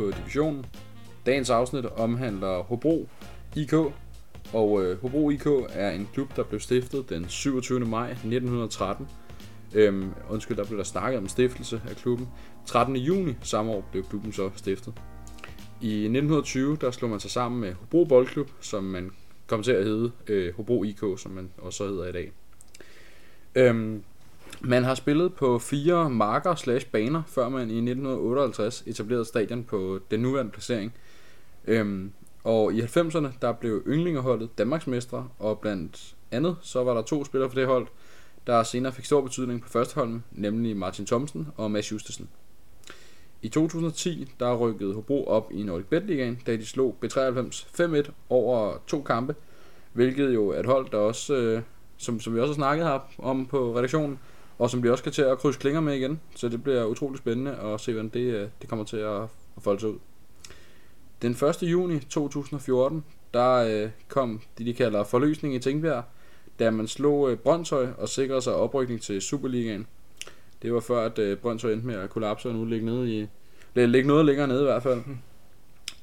[0.00, 0.66] På Divisionen.
[1.26, 3.08] Dagens afsnit omhandler Hobro
[3.56, 3.72] IK,
[4.52, 7.80] og øh, Hobro IK er en klub, der blev stiftet den 27.
[7.80, 9.08] maj 1913.
[9.74, 12.28] Øhm, undskyld, der blev der snakket om stiftelse af klubben.
[12.66, 12.96] 13.
[12.96, 14.94] juni samme år blev klubben så stiftet.
[15.80, 19.10] I 1920 der slog man sig sammen med Hobro Boldklub, som man
[19.46, 22.32] kom til at hedde øh, Hobro IK, som man også hedder i dag.
[23.54, 24.04] Øhm,
[24.60, 30.00] man har spillet på fire marker slash baner, før man i 1958 etablerede stadion på
[30.10, 30.94] den nuværende placering.
[31.64, 32.12] Øhm,
[32.44, 37.50] og i 90'erne, der blev yndlingeholdet Danmarksmestre, og blandt andet, så var der to spillere
[37.50, 37.86] for det hold,
[38.46, 42.28] der senere fik stor betydning på førsteholdet, nemlig Martin Thomsen og Mads Justesen.
[43.42, 48.10] I 2010, der rykkede Hobro op i Nordic Bet Ligaen, da de slog B93 5-1
[48.28, 49.34] over to kampe,
[49.92, 51.62] hvilket jo er et hold, der også, øh,
[51.96, 54.18] som, som vi også har snakket her om på redaktionen,
[54.60, 56.20] og som vi også skal til at krydse klinger med igen.
[56.36, 59.22] Så det bliver utrolig spændende at se, hvordan det, øh, det kommer til at,
[59.56, 59.98] at folde sig ud.
[61.22, 61.62] Den 1.
[61.62, 66.04] juni 2014, der øh, kom det, de kalder forløsning i Tingbjerg,
[66.58, 69.86] da man slog øh, Brøndshøj og sikrede sig oprykning til Superligaen.
[70.62, 73.26] Det var før, at øh, Brøndshøj endte med at kollapse og nu ligge, nede i,
[73.74, 75.00] ligge noget længere nede i hvert fald.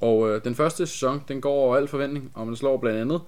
[0.00, 3.20] Og øh, den første sæson, den går over al forventning, og man slår blandt andet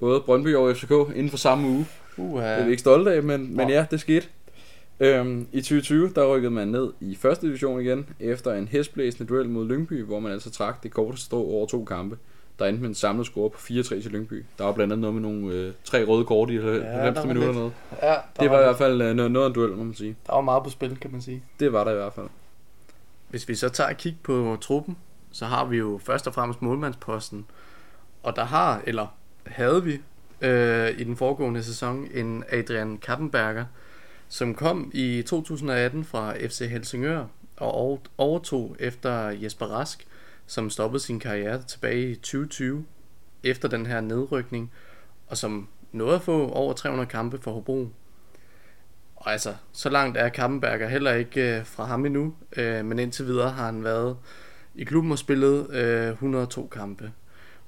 [0.00, 1.86] både Brøndby og FCK inden for samme uge.
[2.16, 4.26] Uh, Det er vi ikke stolte af, men, men ja, det skete.
[5.02, 9.48] Øhm, I 2020, der rykkede man ned i første division igen, efter en hestblæsende duel
[9.48, 12.18] mod Lyngby, hvor man altså trak det korteste strå over to kampe.
[12.58, 14.44] Der endte med en samlet score på 4-3 til Lyngby.
[14.58, 17.24] Der var blandt andet noget med nogle øh, tre røde kort i 90 der var
[17.24, 17.46] minutter.
[17.48, 17.56] lidt.
[17.56, 17.72] Noget.
[18.02, 20.16] Ja, Det var i hvert fald øh, noget, noget af en duel, må man sige.
[20.26, 21.42] Der var meget på spil, kan man sige.
[21.60, 22.26] Det var der i hvert fald.
[23.28, 24.96] Hvis vi så tager et kig på truppen,
[25.32, 27.46] så har vi jo først og fremmest målmandsposten.
[28.22, 29.06] Og der har, eller
[29.46, 30.00] havde vi,
[30.40, 33.64] øh, i den foregående sæson, en Adrian Kappenberger,
[34.32, 37.24] som kom i 2018 fra FC Helsingør
[37.56, 40.06] og overtog efter Jesper Rask,
[40.46, 42.84] som stoppede sin karriere tilbage i 2020
[43.42, 44.72] efter den her nedrykning,
[45.26, 47.88] og som nåede at få over 300 kampe for Hobro.
[49.16, 53.26] Og altså, så langt er Kampenberger heller ikke øh, fra ham endnu, øh, men indtil
[53.26, 54.16] videre har han været
[54.74, 57.12] i klubben og spillet øh, 102 kampe.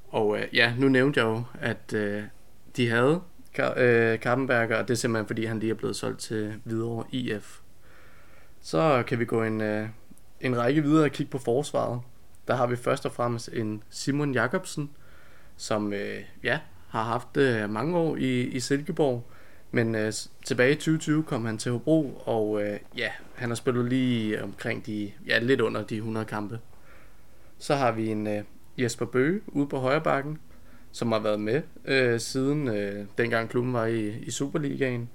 [0.08, 2.22] Og øh, ja, nu nævnte jeg jo, at øh,
[2.76, 3.20] de havde
[3.59, 7.04] Ka- øh, Kappenberger, og det er simpelthen fordi, han lige er blevet solgt til Hvidovre
[7.10, 7.60] IF.
[8.60, 9.88] Så kan vi gå en, øh,
[10.41, 12.00] en række videre og kigge på forsvaret.
[12.48, 14.91] Der har vi først og fremmest en Simon Jakobsen,
[15.56, 19.25] som øh, ja, har haft øh, mange år i, i Silkeborg,
[19.70, 20.12] men øh,
[20.44, 24.87] tilbage i 2020 kom han til Hobro, og øh, ja, han har spillet lige omkring
[24.87, 26.60] de, ja, lidt under de 100 kampe.
[27.59, 28.43] Så har vi en øh,
[28.78, 30.38] Jesper Bøge ude på højre bakken,
[30.94, 35.09] som har været med øh, siden øh, dengang klubben var i, i Superligaen,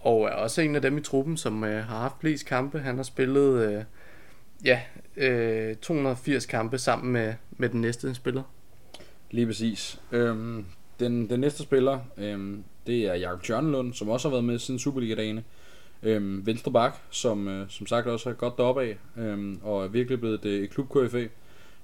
[0.00, 2.78] og er også en af dem i truppen, som øh, har haft flest kampe.
[2.78, 3.84] Han har spillet øh,
[4.64, 4.80] ja,
[5.16, 8.42] øh, 280 kampe sammen med, med den næste spiller.
[9.30, 10.00] Lige præcis.
[10.12, 10.64] Øhm,
[11.00, 14.80] den, den næste spiller, øhm, det er Jakob Tjørnelund, som også har været med siden
[14.80, 15.44] Superliga-dagene.
[16.02, 19.88] Øhm, venstre bak, som øh, som sagt også er godt deroppe af, øhm, og er
[19.88, 21.26] virkelig blevet et, øh, et klub KFA.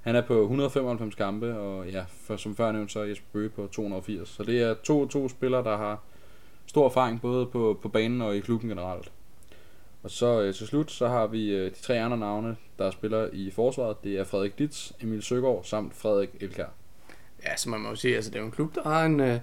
[0.03, 3.49] Han er på 195 kampe, og ja, for, som før nævnt, så er Jesper Bøge
[3.49, 4.29] på 280.
[4.29, 6.01] Så det er to, to spillere, der har
[6.67, 9.13] stor erfaring både på, på banen og i klubben generelt.
[10.03, 13.29] Og så øh, til slut, så har vi øh, de tre andre navne, der spiller
[13.33, 14.05] i forsvaret.
[14.05, 16.67] Det er Frederik Ditz, Emil Søgaard samt Frederik Elkær.
[17.45, 19.21] Ja, så man må jo sige, altså det er jo en klub, der har en,
[19.21, 19.39] øh,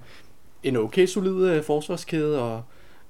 [0.64, 2.64] en okay solid øh, forsvarskæde, og,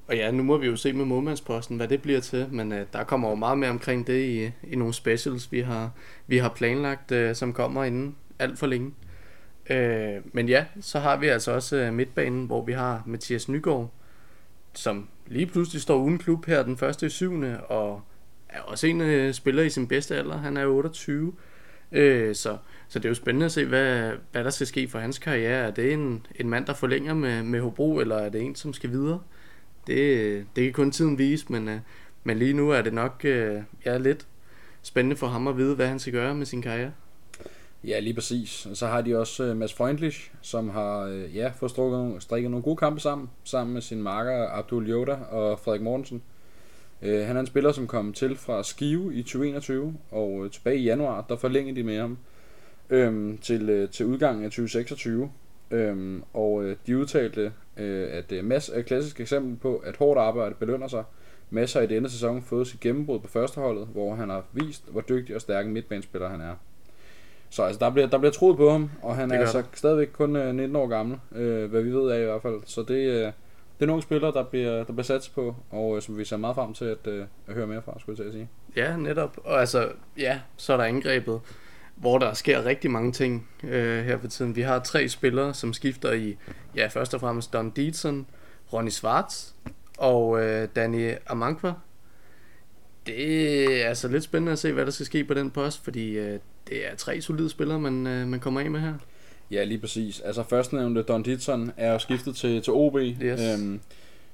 [0.09, 2.85] og ja, nu må vi jo se med målmandsposten, hvad det bliver til, men øh,
[2.93, 5.91] der kommer jo meget mere omkring det i, i nogle specials, vi har,
[6.27, 8.93] vi har planlagt, øh, som kommer inden alt for længe.
[9.69, 13.93] Øh, men ja, så har vi altså også øh, midtbanen, hvor vi har Mathias Nygaard,
[14.73, 18.01] som lige pludselig står uden klub her den første i syvende, og
[18.49, 21.33] er også en øh, spiller i sin bedste alder, han er 28,
[21.91, 22.57] øh, så
[22.87, 25.67] så det er jo spændende at se, hvad, hvad der skal ske for hans karriere.
[25.67, 28.73] Er det en, en mand, der forlænger med, med Hobro, eller er det en, som
[28.73, 29.19] skal videre?
[29.89, 31.79] Det, det kan kun tiden vise, men, øh,
[32.23, 34.27] men lige nu er det nok øh, ja, lidt
[34.81, 36.91] spændende for ham at vide, hvad han skal gøre med sin karriere.
[37.83, 38.65] Ja, lige præcis.
[38.65, 42.21] Og så har de også øh, Mads Freundlich, som har øh, ja, fået strukket nogle,
[42.21, 46.21] strikket nogle gode kampe sammen, sammen med sin marker Abdul Yoda og Frederik Mortensen.
[47.01, 50.77] Øh, han er en spiller, som kom til fra Skive i 2021, og øh, tilbage
[50.77, 52.17] i januar, der forlængede de med ham
[52.89, 55.31] øh, til, øh, til udgangen af 2026.
[55.71, 59.97] Øh, og øh, de udtalte, øh, at øh, Mads er et klassisk eksempel på, at
[59.97, 61.03] hårdt arbejde belønner sig.
[61.49, 65.01] Mads har i denne sæson fået sit gennembrud på førsteholdet, hvor han har vist, hvor
[65.01, 66.55] dygtig og stærk en midtbanespiller han er.
[67.49, 70.09] Så altså, der bliver, der bliver troet på ham, og han Det er altså stadigvæk
[70.13, 72.61] kun øh, 19 år gammel, øh, hvad vi ved af i hvert fald.
[72.65, 73.31] Så det, øh,
[73.79, 76.37] det er nogle spillere, der bliver, der bliver sat på, og øh, som vi ser
[76.37, 78.49] meget frem til at, øh, at høre mere fra, skulle jeg til at sige.
[78.75, 79.37] Ja, netop.
[79.43, 81.39] Og altså, ja, så er der angrebet,
[81.99, 84.55] hvor der sker rigtig mange ting øh, her for tiden.
[84.55, 86.37] Vi har tre spillere, som skifter i,
[86.75, 88.27] ja, først og fremmest Don Dietzen,
[88.73, 89.47] Ronny Schwartz
[89.97, 91.73] og øh, Danny Amankwa.
[93.07, 96.17] Det er altså lidt spændende at se, hvad der skal ske på den post, fordi
[96.17, 98.93] øh, det er tre solide spillere, man, øh, man kommer af med her.
[99.51, 100.19] Ja, lige præcis.
[100.19, 102.95] Altså førstnævnte Don Ditson er jo skiftet til, til OB.
[102.95, 103.41] Yes.
[103.41, 103.79] Øhm,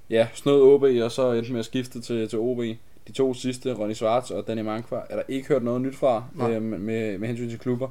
[0.09, 2.59] ja, snød OB, og så endte med at skifte til, til OB.
[3.07, 6.23] De to sidste, Ronny Schwartz og Danny Mankwa, er der ikke hørt noget nyt fra
[6.33, 6.51] Nej.
[6.51, 7.89] øhm, med, med hensyn til klubber.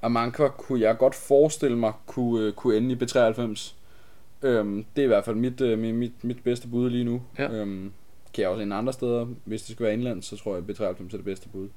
[0.00, 3.74] Og Mankwa kunne jeg godt forestille mig kunne, øh, kunne ende i B93.
[4.42, 7.22] Øhm, det er i hvert fald mit, øh, mit, mit, bedste bud lige nu.
[7.38, 7.52] Ja.
[7.52, 7.92] Øhm,
[8.34, 9.26] kan jeg også ende andre steder.
[9.44, 11.68] Hvis det skal være indland, så tror jeg, at B93 er det bedste bud.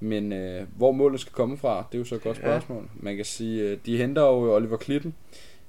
[0.00, 2.42] Men øh, hvor målet skal komme fra, det er jo så et godt Ja.
[2.42, 2.90] spørgsmål.
[2.94, 5.14] Man kan sige, øh, de henter jo Oliver Klitten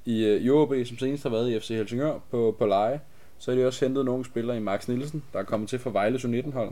[0.06, 3.00] i, øh, i OB, som senest har været i FC Helsingør på, på leje.
[3.42, 5.90] Så har de også hentet nogle spillere i Max Nielsen, der er kommet til fra
[5.90, 6.72] Vejle 19 hold.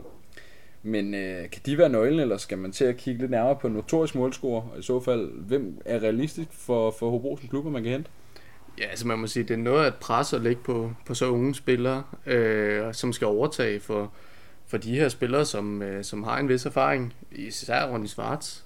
[0.82, 3.66] Men øh, kan de være nøglen, eller skal man til at kigge lidt nærmere på
[3.66, 4.62] en notorisk målscorer?
[4.72, 8.10] Og i så fald, hvem er realistisk for, for Hobro som klubber, man kan hente?
[8.78, 11.26] Ja, altså man må sige, det er noget at presse at lægge på, på så
[11.26, 14.12] unge spillere, øh, som skal overtage for,
[14.66, 18.64] for de her spillere, som, øh, som har en vis erfaring, især Ronny Svarts.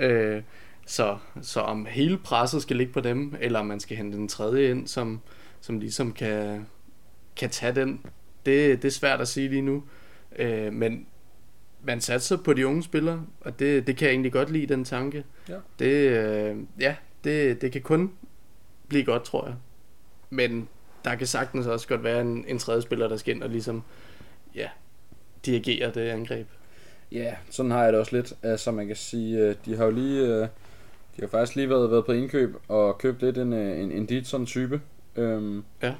[0.00, 0.42] Øh,
[0.86, 4.28] så, så om hele presset skal ligge på dem, eller om man skal hente den
[4.28, 5.20] tredje ind, som,
[5.60, 6.66] som ligesom kan,
[7.36, 8.00] kan tage den,
[8.46, 9.82] det, det er svært at sige lige nu.
[10.38, 11.06] Øh, men
[11.84, 14.84] man satser på de unge spillere, og det, det kan jeg egentlig godt lide, den
[14.84, 15.24] tanke.
[15.48, 15.56] Ja.
[15.78, 18.12] Det, øh, ja, det, det kan kun
[18.88, 19.54] blive godt, tror jeg.
[20.30, 20.68] Men
[21.04, 23.82] der kan sagtens også godt være en, en tredje spiller, der skal ind og ligesom,
[24.54, 24.68] ja,
[25.46, 26.46] dirigere det angreb.
[27.12, 28.32] Ja, sådan har jeg det også lidt.
[28.42, 30.40] Altså man kan sige, øh, de har jo lige, øh,
[31.16, 34.06] de har faktisk lige været, været på indkøb og købt lidt en, øh, en, en
[34.06, 34.80] Ditson type.
[35.16, 35.94] Øhm, Ja.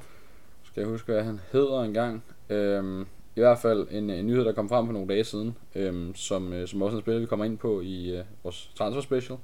[0.75, 2.23] Skal jeg huske, hvad han hedder engang.
[2.49, 3.01] Øhm,
[3.35, 6.53] I hvert fald en, en nyhed, der kom frem for nogle dage siden, øhm, som,
[6.53, 9.37] øh, som også er en spiller, vi kommer ind på i øh, vores transfer special.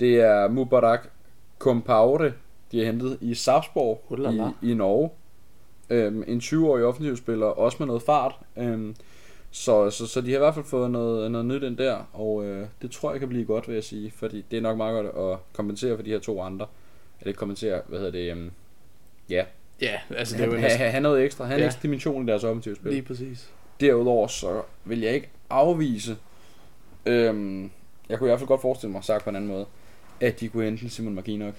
[0.00, 1.08] Det er Mubarak
[1.58, 2.32] Kompaure,
[2.72, 4.52] de har hentet i Sarpsborg Ulala.
[4.62, 5.10] i, i Norge.
[5.90, 8.34] Øhm, en 20-årig offensivspiller, også med noget fart.
[8.56, 8.96] Øhm,
[9.50, 12.44] så, så, så de har i hvert fald fået noget, noget nyt ind der, og
[12.44, 15.04] øh, det tror jeg kan blive godt, vil jeg sige, fordi det er nok meget
[15.04, 16.66] godt at kompensere for de her to andre.
[17.20, 18.50] Eller kompensere, hvad hedder det, øhm,
[19.30, 19.44] ja,
[19.82, 21.62] Ja, altså det er jo han, næsten han, han noget ekstra, han har Ja.
[21.64, 22.90] en ekstra dimension i deres offensive spil.
[22.92, 23.50] lige præcis.
[23.80, 26.16] Derudover så vil jeg ikke afvise,
[27.06, 27.70] øhm,
[28.08, 29.66] jeg kunne i hvert fald godt forestille mig, sagt på en anden måde,
[30.20, 31.54] at de kunne hente en Simon Markinok.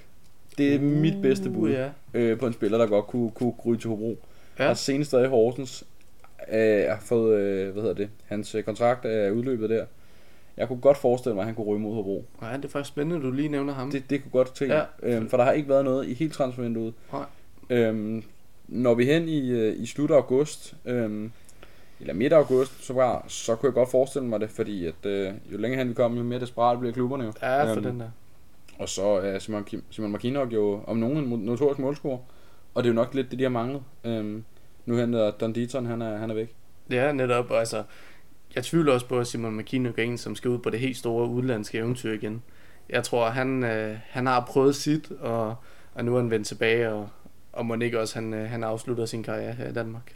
[0.58, 1.90] Det er uh, mit bedste bud Ja.
[2.14, 4.18] øh, på en spiller, der godt kunne, kunne ryge til Hobro.
[4.60, 4.70] Ja.
[4.70, 5.84] Og senest stadig Horsens
[6.52, 9.86] øh, har fået, øh, hvad hedder det, hans øh, kontrakt er udløbet der.
[10.58, 12.26] Jeg kunne godt forestille mig, at han kunne ryge mod Hobro.
[12.42, 13.92] ja, det er faktisk spændende, at du lige nævner ham.
[13.92, 14.84] Det, det kunne godt tænke, Ja.
[15.04, 16.94] øhm, for der har ikke været noget i hele transfervinduet.
[17.14, 17.24] Nej.
[17.70, 18.24] Øhm,
[18.68, 21.32] når vi hen i, øh, i slut af august, øhm,
[22.00, 25.06] eller midt af august, så, bare, så kunne jeg godt forestille mig det, fordi at,
[25.06, 27.34] øh, jo længere hen vi kommer, jo mere desperat bliver klubberne jo.
[27.42, 28.10] Ja, for Øhm, den der.
[28.80, 32.18] Og så er Simon, Kim- Simon Markinok jo om nogen en notorisk målscorer,
[32.74, 33.82] og det er jo nok lidt det, de har manglet.
[34.04, 34.44] Øhm,
[34.86, 36.54] nu henter Don Dieton, han er, han er væk.
[36.90, 37.52] Ja, netop.
[37.52, 37.84] Altså,
[38.56, 40.98] jeg tvivler også på, at Simon McKinnon er en, som skal ud på det helt
[40.98, 42.42] store udlandske eventyr igen.
[42.90, 45.56] Jeg tror, han, øh, han har prøvet sit, og,
[45.94, 47.10] og nu er han vendt tilbage, og,
[47.52, 50.16] og må ikke også, han, øh, han afslutter sin karriere her i Danmark.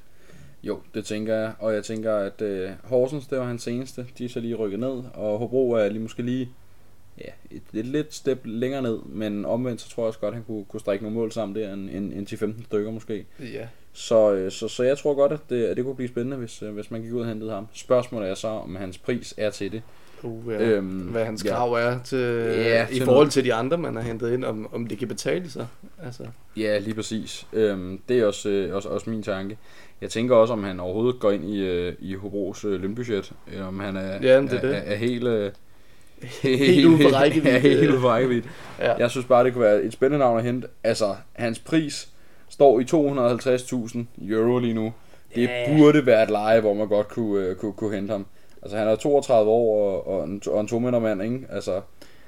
[0.64, 4.26] Jo, det tænker jeg, og jeg tænker, at øh, Horsens, det var hans seneste, de
[4.26, 6.50] er så lige rykket ned, og Hobro er lige måske lige
[7.18, 10.36] ja, et, et lidt step længere ned, men omvendt så tror jeg også godt, at
[10.36, 13.26] han kunne, kunne strække nogle mål sammen der, en, en, en 10-15 stykker måske.
[13.40, 16.38] Ja, Så, øh, så, så jeg tror godt, at det, at det kunne blive spændende,
[16.38, 17.68] hvis, øh, hvis man gik ud og hentede ham.
[17.74, 19.82] Spørgsmålet er så, om hans pris er til det.
[20.24, 20.60] uh, ja.
[20.62, 21.50] Øhm, hvad hans ja.
[21.56, 22.18] krav er til,
[22.58, 23.32] Ja, i til forhold noget.
[23.32, 25.68] til de andre, man har hentet ind, om, om det kan betale sig.
[26.06, 26.24] Altså,
[26.58, 27.48] Ja, lige præcis.
[27.54, 29.58] Øhm, det er også, øh, også, også min tanke.
[30.02, 33.32] Jeg tænker også, om han overhovedet går ind i, øh, i Hobros øh, lønbudget.
[33.52, 34.76] Eller om han er, Ja, det er er, det.
[34.76, 35.28] er, er helt...
[35.28, 35.52] Øh,
[36.42, 37.50] Helt ude for rækkevidde.
[37.56, 38.48] ja, helt ude for rækkevidde.
[38.80, 38.94] ja.
[38.94, 40.68] Jeg synes bare, det kunne være et spændende navn at hente.
[40.84, 42.10] Altså, hans pris
[42.54, 44.00] står i 250.000
[44.32, 44.94] euro lige nu.
[45.36, 45.78] Det Ja.
[45.78, 48.26] burde være et leje, hvor man godt kunne, øh, kunne, kunne hente ham.
[48.62, 51.40] Altså, han er 32 år og, og, en, og en to mand, ikke?
[51.50, 51.82] Altså,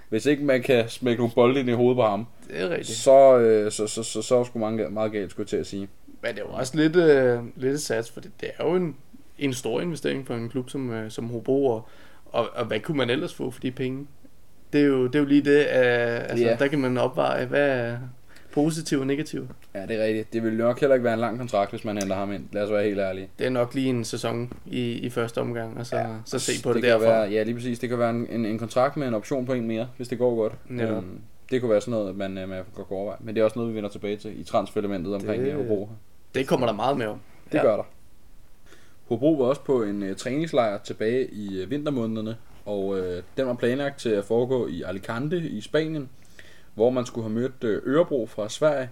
[0.10, 2.98] hvis ikke man kan smække nogle bolde ind i hovedet på ham, det er rigtigt.
[2.98, 5.88] så, øh, så, så, så, så er sgu mange, meget galt, skulle til at sige.
[6.22, 8.96] Men det er jo også lidt, øh, lidt sats, for det, det er jo en,
[9.39, 11.88] en stor investering for en klub som, øh, som Hobro, og,
[12.25, 14.08] og, og hvad kunne man ellers få for de penge?
[14.74, 16.55] Det er jo, det er jo lige det, øh, altså, Ja.
[16.60, 17.94] der kan man opveje, hvad
[18.55, 19.50] positivt og negativt.
[19.75, 20.33] Ja, det er rigtigt.
[20.33, 22.43] Det vil nok heller ikke være en lang kontrakt, hvis man henter ham ind.
[22.51, 23.29] Lad os være helt ærlige.
[23.39, 26.63] Det er nok lige en sæson i, i første omgang, og så, ja, så se
[26.63, 27.05] på det, kan derfra.
[27.05, 27.79] Være, ja, lige præcis.
[27.79, 30.17] Det kan være en, en, en kontrakt med en option på en mere, hvis det
[30.17, 30.53] går godt.
[30.69, 30.97] Netop.
[31.03, 31.19] Øhm,
[31.51, 33.17] det kunne være sådan noget, man, øh, man godt kunne overveje.
[33.21, 35.62] Men det er også noget, vi vender tilbage til i transferelementet omkring Det- det...
[35.67, 35.89] Hobro.
[36.35, 37.19] Det kommer der meget med om.
[37.51, 37.62] Det Ja.
[37.63, 37.83] gør der.
[39.09, 42.35] Hobro var også på en øh, træningslejr tilbage i øh, vintermånederne,
[42.65, 46.09] og øh, den var planlagt til at foregå i Alicante i Spanien,
[46.75, 48.89] hvor man skulle have mødt øh, Ørebro fra Sverige,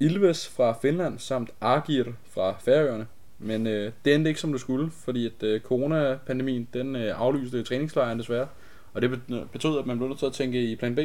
[0.00, 3.06] Ilves fra Finland samt Argir fra Færøerne.
[3.38, 7.62] Men øh, det endte ikke som det skulle, fordi at øh, coronapandemien den øh, aflyste
[7.62, 8.48] træningslejren desværre.
[8.94, 9.20] Og det
[9.52, 10.98] betød, at man blev nødt til at tænke i plan B.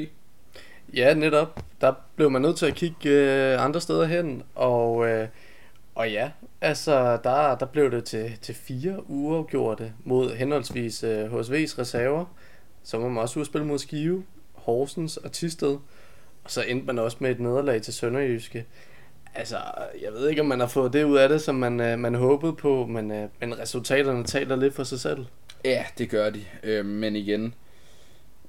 [0.94, 1.60] Ja, netop.
[1.82, 5.28] Der blev man nødt til at kigge øh, andre steder hen, og, øh,
[5.96, 6.32] og ja,
[6.62, 12.26] altså der, der blev det til, til fire uger gjorte mod henholdsvis øh, HSV's reserver,
[12.84, 14.24] så må man også udspille mod Skive,
[14.62, 15.78] Horsens og Tisted,
[16.44, 18.66] og så endte man også med et nederlag til Sønderjyske.
[19.36, 19.58] Altså,
[20.02, 22.16] jeg ved ikke, om man har fået det ud af det, som man, øh, man
[22.16, 25.26] håbede på, men, øh, men resultaterne taler lidt for sig selv.
[25.66, 26.40] Ja, det gør de.
[26.64, 27.54] Øh, men igen,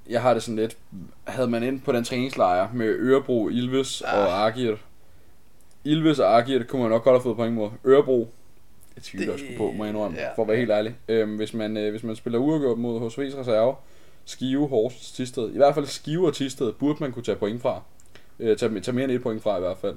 [0.09, 0.76] jeg har det sådan lidt,
[1.25, 4.19] havde man ind på den træningslejr med Ørebro, Ilves ah.
[4.19, 4.76] og Agir.
[5.85, 7.71] Ilves og Agir kunne man nok godt have fået point mod.
[7.87, 8.28] Ørebro,
[8.97, 10.35] jeg tvivler også på, må jeg indrømme, ja.
[10.35, 10.95] for at være helt ærlig.
[11.09, 13.75] Øhm, hvis, man, øh, hvis man spiller uafgjort mod HSV's reserve,
[14.24, 17.82] Skive, Horsens, Tisted, i hvert fald Skive og Tisted, burde man kunne tage point fra.
[18.38, 19.96] Øh, tage, tage mere end et point fra i hvert fald.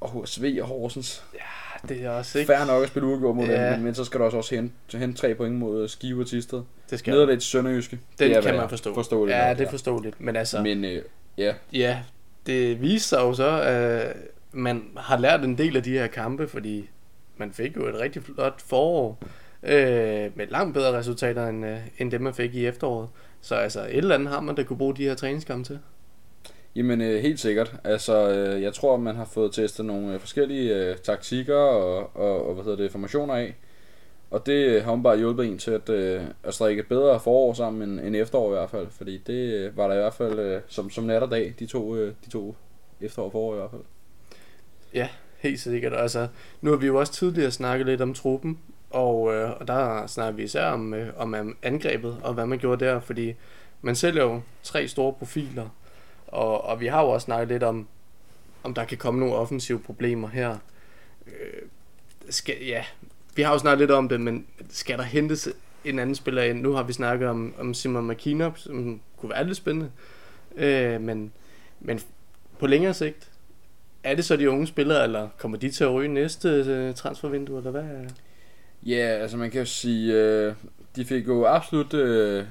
[0.00, 1.24] Og HSV og Horsens.
[1.34, 2.52] Ja, det er også ikke...
[2.52, 3.72] Færre nok at spille uafgjort mod ja.
[3.72, 6.62] dem, men, så skal du også, også hente, hente tre point mod Skive og Tisted.
[6.90, 7.98] Det skal Nederlag til Sønderjyske.
[8.18, 8.94] Det, det kan man forstå.
[8.94, 9.38] Forståeligt.
[9.38, 10.20] Ja, det er forståeligt.
[10.20, 10.62] Men altså...
[10.62, 11.02] Men øh,
[11.38, 11.54] ja.
[11.72, 11.98] Ja,
[12.46, 14.16] det viser sig jo så, at
[14.52, 16.88] man har lært en del af de her kampe, fordi
[17.36, 19.18] man fik jo et rigtig flot forår
[19.64, 23.08] øh, med langt bedre resultater end, øh, end det, man fik i efteråret.
[23.40, 25.78] Så altså, et eller andet har man, der kunne bruge de her træningskampe til.
[26.76, 27.76] Jamen øh, helt sikkert.
[27.84, 32.48] Altså, øh, jeg tror, man har fået testet nogle øh, forskellige øh, taktikker og, og,
[32.48, 33.54] og hvad hedder det, formationer af.
[34.30, 37.52] Og det har hun bare hjulpet en til at, øh, at strikke et bedre forår
[37.52, 38.86] sammen end, end efterår i hvert fald.
[38.90, 41.66] Fordi det øh, var der i hvert fald øh, som, som nat og dag, de
[41.66, 42.56] to, øh, de to
[43.00, 43.82] efterår og forår i hvert fald.
[44.94, 45.92] Ja, helt sikkert.
[45.96, 46.28] Altså,
[46.60, 48.58] nu har vi jo også tidligere snakket lidt om truppen,
[48.94, 52.84] og, øh, og der snakker vi især om, øh, om angrebet og hvad man gjorde
[52.84, 53.34] der, fordi
[53.82, 55.68] man sælger jo tre store profiler,
[56.26, 57.86] og, og vi har jo også snakket lidt om,
[58.62, 60.56] om der kan komme nogle offensive problemer her.
[61.26, 61.62] Øh,
[62.30, 62.84] skal, ja,
[63.36, 65.48] vi har jo snakket lidt om det, men skal der hentes
[65.84, 66.60] en anden spiller ind?
[66.60, 69.90] Nu har vi snakket om, om Simon McKinnon, som kunne være lidt spændende.
[70.56, 71.32] Øh, men,
[71.80, 72.00] men
[72.58, 73.30] på længere sigt,
[74.04, 77.58] er det så de unge spillere, eller kommer de til at ryge næste øh, transfervindue,
[77.58, 77.84] eller hvad?
[78.86, 80.54] Ja, altså man kan jo sige, øh,
[80.96, 82.44] de fik jo absolut øh,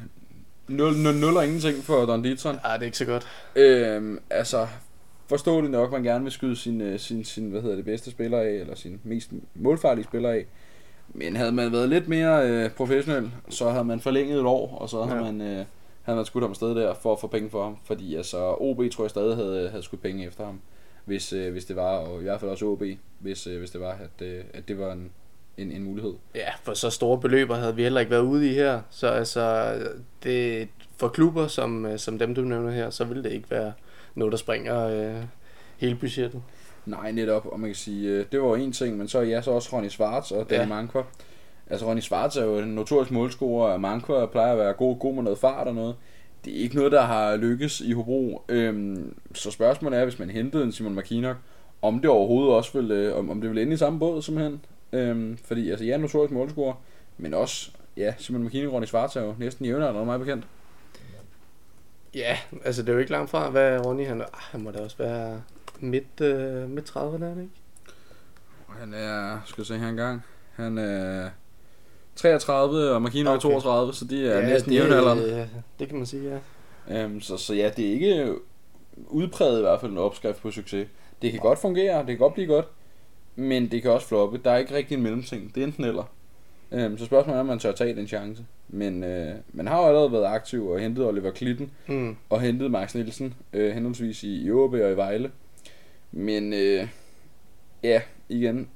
[0.67, 2.59] 0, 0, 0 og ingenting for Don Dietrich.
[2.65, 3.27] Ja, det er ikke så godt.
[3.55, 4.67] Øh, altså,
[5.29, 8.39] forståeligt nok, man gerne vil skyde sin, øh, sin, sin, hvad hedder det, bedste spiller
[8.39, 10.45] af, eller sin mest målfarlige spiller af.
[11.07, 14.89] Men havde man været lidt mere øh, professionel, så havde man forlænget et år, og
[14.89, 15.31] så havde ja.
[15.31, 15.41] man...
[15.41, 15.65] Øh,
[16.03, 18.81] havde man skudt ham afsted der for at få penge for ham, fordi altså OB
[18.91, 20.61] tror jeg stadig havde, havde skudt penge efter ham,
[21.05, 22.83] hvis, øh, hvis det var, og i hvert fald også OB,
[23.19, 25.11] hvis, øh, hvis det var, at, øh, at det var en,
[25.57, 26.13] en, en mulighed.
[26.36, 29.75] Ja, for så store beløber havde vi heller ikke været ude i her, så altså,
[30.24, 30.67] det,
[30.98, 33.74] for klubber som, øh, som dem, du nævner her, så vil det ikke være
[34.15, 35.24] noget, der springer øh,
[35.77, 36.41] hele budgettet.
[36.86, 39.41] Nej, netop, og man kan sige, øh, det var en ting, men så er ja,
[39.41, 40.67] så også Ronny Schwartz og Danny ja.
[40.67, 41.03] Mankwa.
[41.69, 45.13] Altså Ronny Schwartz er jo en notorisk målscorer, og Mankwa plejer at være god, god
[45.13, 45.95] med noget fart og noget.
[46.45, 48.41] Det er ikke noget, der har lykkes i Hobro.
[48.50, 51.38] Øhm, så spørgsmålet er, hvis man hentede en Simon McKinnock,
[51.81, 54.38] om det overhovedet også vil, øh, om, om det vil ende i samme båd som
[54.38, 54.60] han.
[54.93, 56.73] Øhm, fordi altså, ja, notorisk målscorer,
[57.17, 60.47] men også, ja, Simon McKinnock og Ronny Schwartz er jo næsten jævnaldrende, meget bekendt.
[62.15, 64.79] Ja, altså det er jo ikke langt fra, hvad Ronny han, ah, han må da
[64.79, 65.41] også være
[65.79, 67.50] midt, øh, midt 30'erne, ikke?
[68.79, 70.23] Han er, skal jeg se her engang,
[70.55, 71.29] han er
[72.15, 73.35] 33, og Markino okay.
[73.35, 75.38] er 32, så de er ja, næsten jævnaldrende.
[75.38, 75.47] Ja,
[75.79, 76.41] det kan man sige,
[76.89, 77.05] ja.
[77.05, 78.35] Um, så, så ja, det er ikke
[79.07, 80.88] udpræget i hvert fald en opskrift på succes.
[81.21, 82.65] Det kan godt fungere, det kan godt blive godt,
[83.35, 84.39] men det kan også floppe.
[84.45, 85.55] Der er ikke rigtig en mellemting.
[85.55, 86.13] Det er enten eller.
[86.71, 88.45] Um, så spørgsmålet er, om man tør tage den chance.
[88.67, 92.15] Men uh, man har jo allerede været aktiv og hentet Oliver Klitten mm.
[92.29, 95.31] og hentet Max Nielsen, uh, henholdsvis i, i og i Vejle.
[96.11, 96.87] Men uh,
[97.83, 98.67] ja, igen,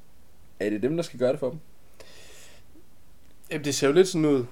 [0.59, 1.59] er det dem, der skal gøre det for dem?
[3.51, 4.45] Jamen, det ser jo lidt sådan ud.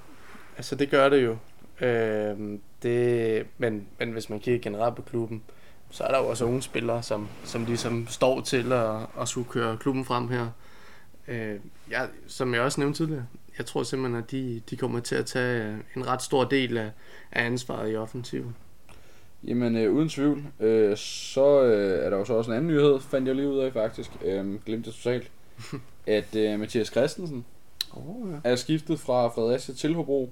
[0.58, 1.38] Altså, det gør det jo.
[1.86, 5.44] Øh, det, men, men hvis man kigger generelt på klubben,
[5.96, 9.50] så er der jo også unge spillere, som, som ligesom står til at, at skulle
[9.50, 10.48] køre klubben frem her.
[11.28, 11.60] Øh,
[11.90, 13.26] jeg, som jeg også nævnte tidligere,
[13.58, 16.92] jeg tror simpelthen, at de, de kommer til at tage en ret stor del af,
[17.32, 18.56] af ansvaret i offensiven.
[19.44, 20.44] Jamen, øh, uden tvivl.
[20.60, 23.60] Øh, så øh, er der jo så også en anden nyhed, fandt jeg lige ud
[23.60, 24.12] af faktisk.
[24.26, 25.32] Øh, glemte det totalt.
[26.08, 27.46] at øh, Mathias Christensen,
[27.94, 28.52] oh, ja.
[28.52, 30.30] er skiftet fra Fredericia til Hobro.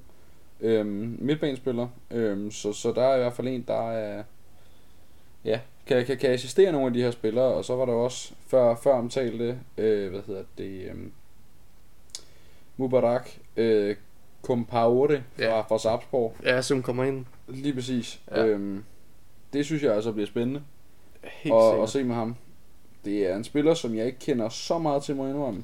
[0.62, 1.88] Øhm, midtbanespiller.
[2.12, 4.24] Øhm, så, så der er i hvert fald en, der er,
[5.46, 7.46] ja, kan, kan, kan assistere nogle af de her spillere.
[7.46, 11.12] Og så var der også før, før omtalte, øh, hvad hedder det, øhm,
[12.78, 13.96] Mubarak øh,
[14.42, 15.62] Kompaore fra, Ja.
[15.62, 16.36] fra Sarpsborg.
[16.44, 17.26] Ja, som kommer ind.
[17.48, 18.20] Lige præcis.
[18.32, 18.46] Ja.
[18.46, 18.84] Øhm,
[19.54, 20.62] det synes jeg altså bliver spændende
[21.24, 21.84] Helt sikkert.
[21.84, 22.36] at se med ham.
[23.06, 25.64] Det er en spiller, som jeg ikke kender så meget til, må jeg indrømme.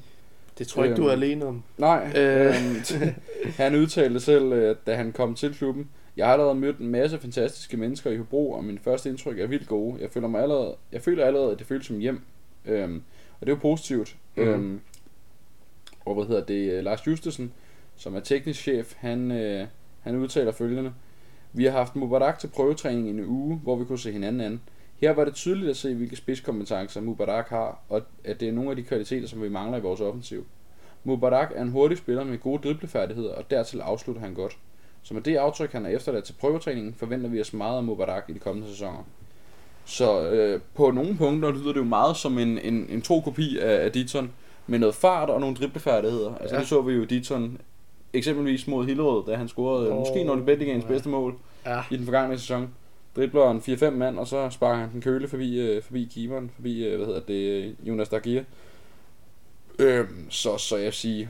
[0.58, 1.62] Det tror jeg ikke, du er Øhm, alene om.
[1.78, 2.46] Nej, Øh.
[2.46, 2.46] øh.
[2.46, 3.14] øhm,
[3.62, 5.88] han udtalte selv, øh, da han kom til klubben.
[6.20, 9.46] Jeg har allerede mødt en masse fantastiske mennesker i Hobro, og min første indtryk er
[9.46, 10.00] vildt gode.
[10.00, 12.20] Jeg føler, mig allerede, jeg føler allerede, at det føles som hjem.
[12.66, 13.02] Øhm,
[13.40, 14.16] og det er jo positivt.
[14.36, 14.42] Mm.
[14.42, 14.80] Øhm,
[16.04, 16.72] og hvad hedder det?
[16.72, 17.52] øh, Lars Justesen,
[17.96, 19.66] som er teknisk chef, han, øh,
[20.00, 20.92] han udtaler følgende.
[21.52, 24.60] Vi har haft Mubarak til prøvetræning i en uge, hvor vi kunne se hinanden an.
[24.96, 28.70] Her var det tydeligt at se, hvilke spidskompetencer Mubarak har, og at det er nogle
[28.70, 30.46] af de kvaliteter, som vi mangler i vores offensiv.
[31.04, 34.58] Mubarak er en hurtig spiller med gode driblefærdigheder, og dertil afslutter han godt.
[35.02, 38.24] Så med det aftryk, han har efterladt til prøvetræningen, forventer vi os meget af Mubarak
[38.28, 39.04] i de kommende sæsoner.
[39.84, 43.58] Så øh, på nogle punkter lyder det jo meget som en, en, en tro kopi
[43.58, 44.32] af, af Ditton,
[44.66, 46.34] med noget fart og nogle driblefærdigheder.
[46.34, 46.60] Altså Ja.
[46.60, 47.60] det så vi jo Ditton
[48.12, 50.88] eksempelvis mod Hillerød, da han scorede oh, måske Nordic Betligaens ja.
[50.88, 51.34] bedste mål
[51.66, 52.68] Ja, i den forgangne sæson.
[53.16, 56.84] Dribler en 4-5 mand, og så sparker han den køle forbi, øh, forbi keeperen, forbi,
[56.84, 58.44] øh, hvad hedder det, øh, Jonas Dagia.
[59.78, 61.28] Øhm, så, så jeg vil sige,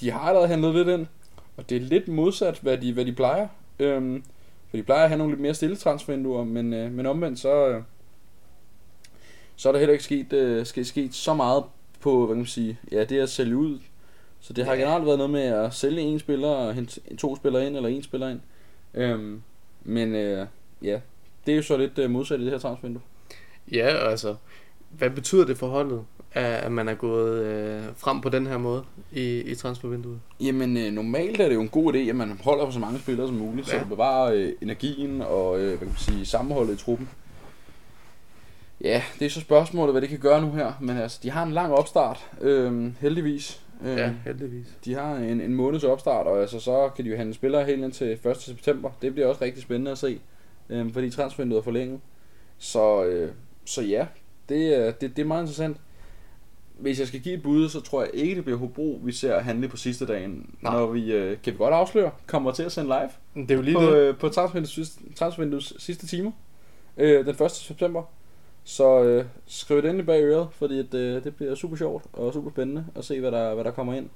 [0.00, 1.06] de har allerede handlet lidt ind,
[1.58, 3.48] og det er lidt modsat, hvad de, hvad de plejer.
[3.78, 4.22] Øhm,
[4.70, 7.68] for de plejer at have nogle lidt mere stille transfervinduer, men, øh, men omvendt så,
[7.68, 7.82] øh,
[9.56, 11.64] så er der heller ikke sket, øh, sket, sket så meget
[12.00, 13.78] på, hvad kan man sige, ja, det at sælge ud.
[14.40, 14.80] Så det har Ja.
[14.80, 18.02] generelt været noget med at sælge en spiller og hente to spillere ind, eller en
[18.02, 18.40] spiller ind.
[18.94, 19.42] Øhm,
[19.84, 20.46] men øh,
[20.82, 21.00] ja,
[21.46, 23.02] det er jo så lidt øh, modsat i det her transfervindue.
[23.72, 24.36] ja altså,
[24.90, 28.84] hvad betyder det for holdet, at man er gået øh, frem på den her måde
[29.12, 30.20] i, i transfervinduet?
[30.40, 32.98] Jamen øh, normalt er det jo en god idé, at man holder på så mange
[32.98, 33.72] spillere som muligt, ja.
[33.72, 37.08] så det bevarer øh, energien og øh, hvad kan man sige, sammenholdet i truppen.
[38.80, 41.42] Ja, det er så spørgsmålet, hvad det kan gøre nu her, men altså, de har
[41.42, 43.60] en lang opstart, øh, heldigvis.
[43.84, 44.66] Øh, Ja, heldigvis.
[44.84, 47.84] De har en, en måneds opstart, og altså, så kan de jo handle spillere helt
[47.84, 48.36] ind til 1.
[48.40, 48.90] september.
[49.02, 50.20] Det bliver også rigtig spændende at se,
[50.70, 52.00] øh, fordi transfervinduet er forlænget.
[52.58, 53.30] Så, øh,
[53.64, 54.06] så ja,
[54.48, 55.76] det, er- det, det er meget interessant.
[56.78, 59.38] Hvis jeg skal give et bud, så tror jeg ikke, det bliver Hobro, vi ser
[59.40, 60.54] handle på sidste dagen.
[60.62, 60.72] Nej.
[60.72, 63.62] Når vi, øh, kan vi godt afsløre, kommer til at sende live Det er jo
[63.62, 63.96] lige på, det.
[63.96, 66.30] øh, på transfervinduets, sidste- transfervinduets sidste timer.
[66.96, 67.50] Øh, den 1.
[67.50, 68.02] september.
[68.64, 72.32] Så øh, skriv det endelig bag øret, fordi at, øh, det bliver super sjovt og
[72.32, 74.08] super spændende at se, hvad der, hvad der kommer ind.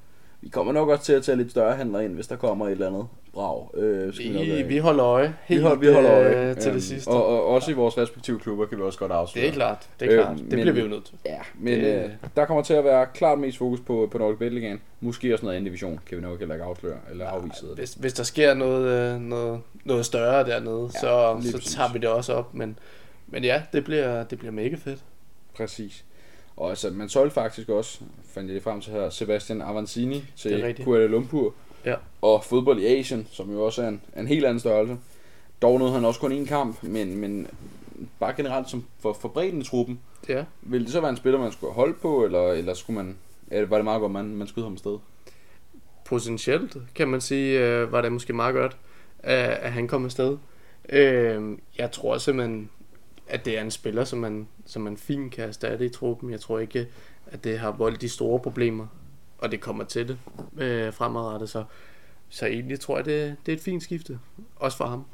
[0.42, 2.72] Vi kommer nok også til at tage lidt større handler ind, hvis der kommer et
[2.72, 3.70] eller andet brag.
[3.74, 6.74] Øh, skal Vi, vi holder øje vi, helt holder, vi holder øje øh, til Øhm,
[6.74, 7.09] det sidste.
[7.09, 9.42] Og, og også i vores respektive klubber kan vi også godt afsløre.
[9.44, 10.37] det er klart, det er Øh, klart.
[10.38, 11.14] Det men- bliver vi jo nødt til.
[11.26, 14.52] Ja, men Det- øh, der kommer til at være klart mest fokus på, på Nordic
[14.52, 14.81] Ligaen.
[15.00, 17.66] Måske også noget anden division, kan vi nok heller ikke afsløre eller afvise.
[17.66, 17.74] det.
[17.78, 21.74] Hvis, hvis der sker noget, øh, noget, noget større dernede, Ja, så, så præcis.
[21.74, 22.55] tager vi det også op.
[22.55, 22.78] Men,
[23.26, 24.98] men ja, det bliver, det bliver mega fedt.
[25.57, 26.05] Præcis.
[26.57, 30.77] Og altså, man solgte faktisk også, fandt jeg det frem til her, Sebastian Avancini til.
[30.85, 31.55] Kuala Lumpur.
[31.85, 31.95] Ja.
[32.23, 34.97] Og fodbold i Asien, som jo også er en, en helt anden størrelse.
[35.62, 37.47] Dog nåede han også kun én kamp, men, men
[38.21, 40.45] bare generelt som for, for bredden i truppen, Ja.
[40.62, 43.17] ville det så være en spiller, man skulle holde på, eller, eller skulle man,
[43.51, 44.99] eller var det meget godt, man, man skød ham afsted?
[46.05, 48.77] Potentielt, kan man sige, øh, var det måske meget godt,
[49.19, 50.37] at, at han kom afsted.
[50.88, 52.71] Øh, jeg tror simpelthen,
[53.33, 56.31] at det er en spiller, som man, som man fint kan erstatte i truppen.
[56.31, 56.87] Jeg tror ikke,
[57.27, 58.87] at det har voldt de store problemer,
[59.38, 60.18] og det kommer til det
[60.59, 61.49] øh, fremadrettet.
[61.51, 61.64] Så,
[62.29, 64.18] så egentlig tror jeg, det, det er et fint skifte,
[64.57, 65.05] også for ham.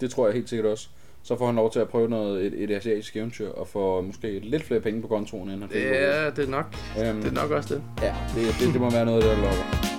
[0.00, 0.88] Det tror jeg helt sikkert også.
[1.22, 4.38] Så får han lov til at prøve noget, et, et asiatisk eventyr, og få måske
[4.38, 5.82] lidt flere penge på kontoen, end han fik.
[5.82, 7.82] Det er, det er, nok, Øhm, det er nok også det.
[8.02, 9.95] Ja, det, det, det må være noget, der lokker.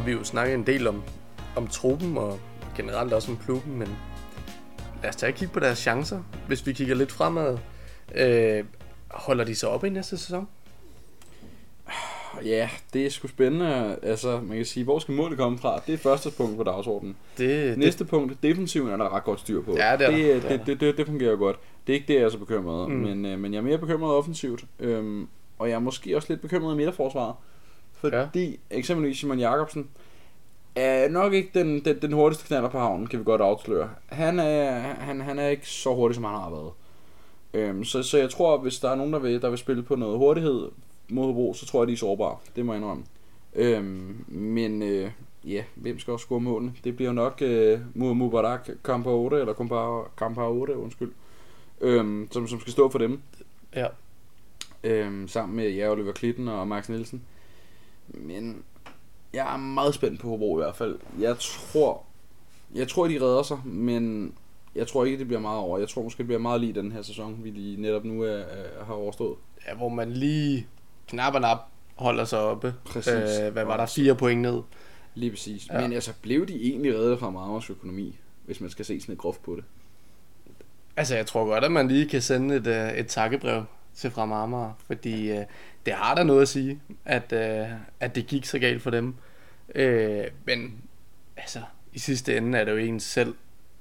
[0.00, 1.02] Har vi jo snakket en del om,
[1.56, 2.38] om truppen og
[2.76, 3.88] generelt også om klubben, men
[5.02, 6.20] lad os tage og kigge på deres chancer.
[6.46, 7.58] Hvis vi kigger lidt fremad,
[8.14, 8.64] øh,
[9.10, 10.48] holder de sig op i næste sæson?
[12.44, 13.98] Ja, det er sgu spændende.
[14.02, 15.80] Altså, man kan sige, hvor skal målet komme fra?
[15.86, 17.16] Det er første punkt på dagsordenen.
[17.38, 19.76] Det, Næste punkt, defensiven er der ret godt styr på.
[19.76, 20.10] Ja, det er der.
[20.10, 20.64] det, Det er det, der.
[20.64, 21.56] det, det, det fungerer godt.
[21.86, 22.90] Det er ikke det, jeg er så bekymret.
[22.90, 22.96] Mm.
[22.96, 24.64] Men, øh, men jeg er mere bekymret offensivt.
[24.80, 25.28] Øhm,
[25.58, 27.34] og jeg er måske også lidt bekymret i midterforsvaret.
[27.96, 28.76] Fordi ja.
[28.76, 29.88] eksempelvis Simon Jakobsen
[30.74, 33.90] er nok ikke den, den, den hurtigste knaller på havnen, kan vi godt afsløre.
[34.06, 36.72] Han er, han, han er ikke så hurtig, som han har været.
[37.54, 39.96] Øhm, så, så jeg tror, hvis der er nogen, der vil, der vil spille på
[39.96, 40.68] noget hurtighed
[41.08, 42.36] mod Hobro, så tror jeg, de er sårbare.
[42.56, 43.04] Det må jeg indrømme.
[43.54, 45.10] Øhm, men øh,
[45.44, 46.72] ja, hvem skal også score målene?
[46.84, 51.12] Det bliver nok øh, Mu- Mubarak Kampaore, eller Kampaore, Kampaore undskyld,
[51.80, 53.20] øhm, som, som skal stå for dem.
[53.74, 53.86] Ja.
[54.84, 57.22] Øhm, sammen med ja, Oliver Klitten og Max Nielsen.
[58.08, 58.62] Men
[59.32, 60.98] jeg er meget spændt på Hobro i hvert fald.
[61.18, 62.02] Jeg tror,
[62.74, 64.34] jeg tror, de redder sig, men
[64.76, 65.78] Jeg tror ikke, det bliver meget over.
[65.78, 68.32] Jeg tror måske, det bliver meget lige den her sæson, vi lige netop nu er,
[68.32, 69.36] er, har overstået.
[69.68, 70.66] Ja, hvor man lige
[71.08, 71.58] knap og nap
[71.94, 72.74] holder sig oppe.
[72.84, 73.38] Præcis.
[73.42, 73.86] Øh, hvad var der?
[73.86, 74.62] Fire point ned.
[75.14, 75.68] Lige præcis.
[75.68, 75.80] Ja.
[75.80, 79.18] Men altså, blev de egentlig reddet fra Marmars økonomi, hvis man skal se sådan et
[79.18, 79.64] groft på det?
[80.96, 83.64] Altså, jeg tror godt, at man lige kan sende et, øh, et takkebrev
[83.94, 85.44] til fra Marmara, fordi øh,
[85.86, 87.68] det har der noget at sige, at, øh,
[88.00, 89.14] at det gik så galt for dem.
[89.74, 90.82] Øh, men
[91.36, 91.60] altså,
[91.92, 93.34] i sidste ende er det jo en selv,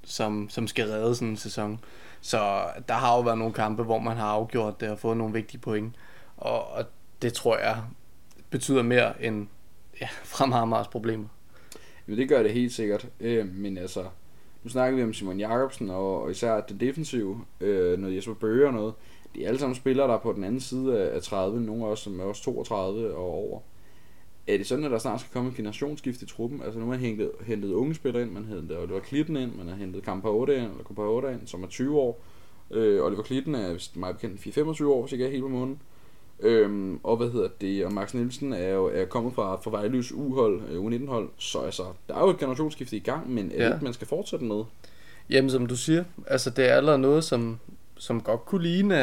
[0.03, 1.79] som, som skal redde sådan en sæson.
[2.21, 5.33] Så der har jo været nogle kampe, hvor man har afgjort det og fået nogle
[5.33, 5.95] vigtige point.
[6.37, 6.85] Og, og
[7.21, 7.81] det tror jeg
[8.49, 9.47] betyder mere end
[10.01, 11.27] ja, fra problemer.
[12.07, 13.07] Jamen, det gør det helt sikkert.
[13.19, 14.05] Øh, men altså,
[14.63, 18.67] nu snakker vi om Simon Jakobsen, og, og især det defensive, øh, noget Jesper Bøge
[18.67, 18.93] og noget.
[19.35, 21.85] De er alle sammen spillere, der er på den anden side af, af 30, nogle
[21.85, 23.59] også, som er også 32 og over.
[24.47, 26.61] Er det sådan, at der snart skal komme et generationsskift i truppen?
[26.63, 29.67] Altså nu har man hentet, hentet unge spillere ind, man hentet Oliver Klitten ind, man
[29.67, 32.19] har hentet Kampaote ind, eller Kampaote ind, som er 20 år.
[32.71, 35.79] Øh, Oliver Klitten er vist meget bekendt 4-25 år, hvis ikke er helt på måneden.
[36.39, 40.11] Øhm, og hvad hedder det, og Max Nielsen er jo er kommet fra, fra Vejlys
[40.11, 43.67] U-hold, øh, U19-hold, så altså, der er jo et generationsskifte i gang, men er Ja.
[43.67, 44.63] det ikke, man skal fortsætte med?
[45.29, 47.59] Jamen, som du siger, altså det er allerede noget, som,
[47.97, 48.95] som godt kunne ligne,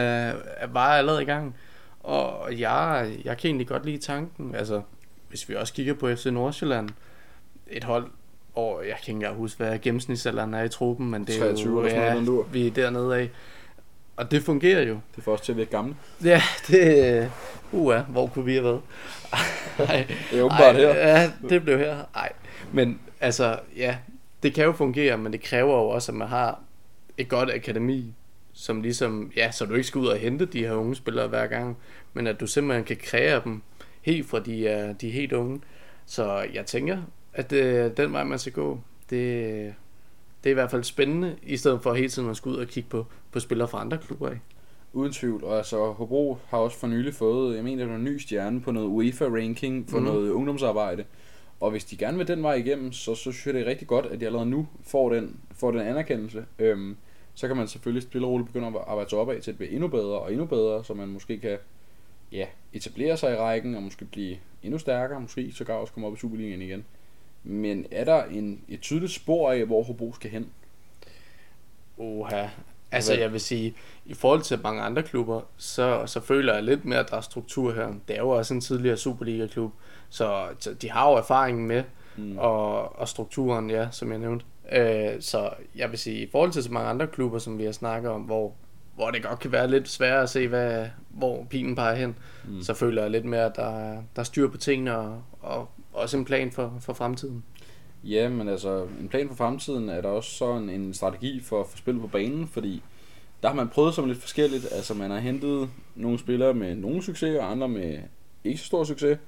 [0.68, 1.56] var allerede i gang.
[2.00, 4.54] Og jeg, jeg kan egentlig godt lide tanken.
[4.54, 4.82] Altså,
[5.28, 6.88] hvis vi også kigger på FC Nordsjælland,
[7.66, 8.06] et hold,
[8.54, 11.82] og jeg kan ikke engang huske, hvad gennemsnitsalderen er i truppen, men det er 23
[11.82, 13.30] jo, sådan noget, vi er dernede af.
[14.16, 14.98] Og det fungerer jo.
[15.16, 15.96] Det får os til at virke gamle.
[16.24, 17.30] Ja, det...
[17.72, 18.80] Uh, hvor kunne vi have været?
[19.78, 20.94] Ej, Det er åbenbart ej, her.
[20.94, 21.96] Ja, det blev her.
[22.14, 22.32] Ej,
[22.72, 23.96] men altså, ja,
[24.42, 26.60] det kan jo fungere, men det kræver jo også, at man har
[27.18, 28.14] et godt akademi,
[28.52, 31.46] som ligesom, ja, så du ikke skal ud og hente de her unge spillere hver
[31.46, 31.76] gang,
[32.12, 33.62] men at du simpelthen kan kreere dem
[34.02, 35.60] helt fra de er, de er helt unge.
[36.06, 39.74] Så jeg tænker, at det, den vej, man skal gå, det,
[40.44, 42.68] det er i hvert fald spændende, i stedet for hele tiden at skulle ud og
[42.68, 44.30] kigge på, på spillere fra andre klubber.
[44.30, 44.42] Ikke?
[44.92, 48.60] Uden tvivl, og altså Hobro har også for nylig fået, jeg mener, en ny stjerne
[48.60, 50.04] på noget UEFA-ranking for mm.
[50.04, 51.04] noget ungdomsarbejde.
[51.60, 53.88] Og hvis de gerne vil den vej igennem, så, så synes jeg, det er rigtig
[53.88, 56.44] godt, at de allerede nu får den, får den anerkendelse.
[56.58, 56.96] Øhm,
[57.34, 59.70] så kan man selvfølgelig stille og roligt begynde at arbejde sig opad til at blive
[59.70, 61.58] endnu bedre og endnu bedre, så man måske kan
[62.32, 66.14] ja, etablere sig i rækken og måske blive endnu stærkere, måske sågar også komme op
[66.14, 66.84] i Superligaen igen.
[67.44, 70.50] Men er der en, et tydeligt spor af, hvor Hobro skal hen?
[71.98, 72.46] Oha.
[72.90, 73.74] Altså, jeg vil sige,
[74.06, 77.20] i forhold til mange andre klubber, så, så føler jeg lidt mere, at der er
[77.20, 77.94] struktur her.
[78.08, 79.72] Det er jo også en tidligere Superliga-klub,
[80.10, 81.84] så, så de har jo erfaringen med,
[82.16, 82.38] Mm.
[82.38, 84.44] og, og strukturen, ja, som jeg nævnte.
[84.76, 87.72] Øh, så jeg vil sige, i forhold til så mange andre klubber, som vi har
[87.72, 88.52] snakket om, hvor,
[88.94, 92.16] hvor det godt kan være lidt sværere at se, hvad, hvor pilen peger hen,
[92.48, 92.62] Mm.
[92.62, 95.68] så føler jeg lidt mere, at der, er- der er styr på tingene, og, og
[95.92, 97.44] også en plan for, for fremtiden.
[98.04, 101.78] Ja, men altså, en plan for fremtiden er der også sådan en strategi for, for
[101.78, 102.82] spillet på banen, fordi
[103.42, 104.68] der har man prøvet som lidt forskelligt.
[104.72, 107.98] Altså, man har hentet nogle spillere med nogle succes, og andre med
[108.44, 109.18] ikke så stor succes.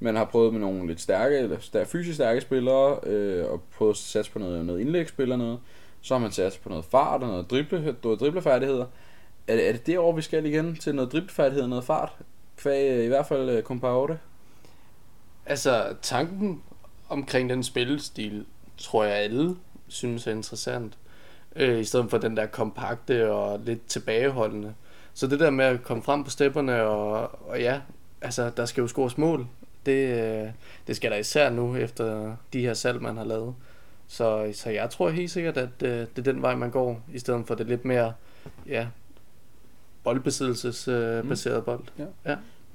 [0.00, 3.92] Man har prøvet med nogle lidt stærke, eller stær- fysisk stærke spillere, øh, og prøvet
[3.92, 5.58] at satse på noget, noget indlægsspil og noget.
[6.02, 8.86] Så har man satset på noget fart og noget, drible, noget driblefærdigheder.
[9.48, 12.16] Er det, er det derovre, vi skal igen til noget driblefærdighed og noget fart?
[12.56, 14.18] Kvæg øh, i hvert fald øh, Compaorte.
[15.46, 16.62] Altså, tanken
[17.08, 18.46] omkring den spillestil,
[18.78, 19.56] tror jeg alle
[19.88, 20.98] synes er interessant.
[21.56, 24.74] Øh, I stedet for den der kompakte og lidt tilbageholdende.
[25.14, 27.80] Så det der med at komme frem på stepperne, og, og ja,
[28.20, 29.46] altså, der skal jo scores mål.
[29.86, 30.48] Det, øh,
[30.86, 33.54] det skal der især nu, efter de her salg, man har lavet.
[34.08, 37.18] Så, så jeg tror helt sikkert, at øh, det er den vej, man går, i
[37.18, 38.12] stedet for det lidt mere,
[38.68, 38.86] ja,
[40.04, 41.80] boldbesiddelsesbaseret øh, baseret bold.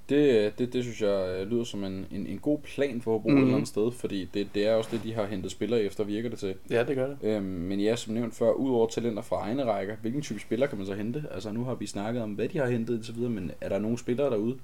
[0.09, 3.29] Det, det, det synes jeg øh, lyder som en, en, en god plan for Hobro
[3.29, 3.37] mm.
[3.37, 6.03] et eller andet sted, fordi det, det er også det, de har hentet spillere efter,
[6.03, 6.55] virker det til.
[6.69, 7.17] Ja, det gør det.
[7.23, 10.77] Øhm, men ja, som nævnt før, udover talenter fra egne rækker, hvilken type spiller kan
[10.77, 11.23] man så hente?
[11.31, 13.69] Altså nu har vi snakket om, hvad de har hentet og så videre, men er
[13.69, 14.57] der nogle spillere derude?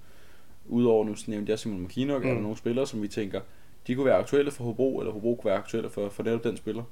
[0.67, 2.25] Udover nu nævnte jeg Simon McKinnock, mm.
[2.29, 2.41] er der Mm.
[2.43, 3.41] nogle spillere, som vi tænker,
[3.87, 6.57] de kunne være aktuelle for Hobro, eller Hobro kunne være aktuelle for, for netop den
[6.57, 6.83] spiller?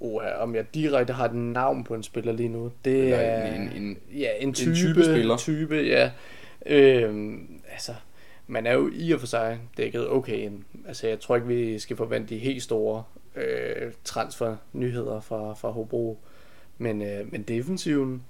[0.00, 3.54] Oh, om jeg direkte har et navn på en spiller lige nu, det Eller er...
[3.54, 5.36] en, en, en, Ja, en type, type spiller.
[5.36, 6.10] Type, ja.
[6.66, 7.92] Øhm, altså,
[8.46, 10.62] man er jo i og for sig dækket okay ind.
[10.88, 13.02] Altså, jeg tror ikke, vi skal forvente de helt store
[13.36, 16.18] øh, transfer-nyheder fra, fra Hobro.
[16.78, 18.22] Men, øh, men defensiven,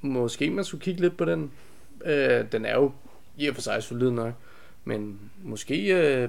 [0.00, 1.50] måske man skulle kigge lidt på den.
[2.04, 2.92] Øh, den er jo
[3.36, 4.32] i og for sig solid nok.
[4.84, 6.28] Men måske, øh,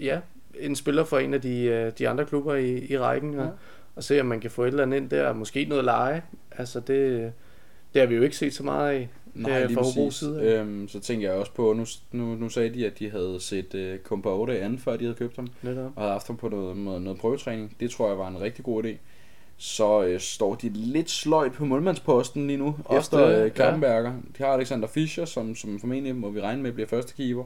[0.00, 0.20] ja,
[0.60, 3.38] en spiller for en af de, øh, de andre klubber i, i rækken.
[3.38, 3.50] Og, Ja.
[3.96, 5.32] og se, om man kan få et eller andet ind der.
[5.32, 6.22] Måske noget leje.
[6.50, 7.32] Altså, det,
[7.94, 9.08] det har vi jo ikke set så meget af.
[9.34, 10.42] Nej, øh, lige fra Hobros side.
[10.42, 13.74] Øhm, så tænker jeg også på, nu, nu, nu sagde de, at de havde set
[13.74, 15.48] uh, Compaorte an, før de havde købt ham.
[15.62, 15.92] Netop.
[15.96, 17.76] og havde haft ham på noget, noget, noget prøvetræning.
[17.80, 18.88] Det tror jeg var en rigtig god idé.
[19.64, 24.12] Så øh, står de lidt sløjt på målmandsposten lige nu, Også efter det, øh, Kampenberger.
[24.38, 27.44] De har Alexander Fischer, som, som formentlig må vi regne med bliver første keeper.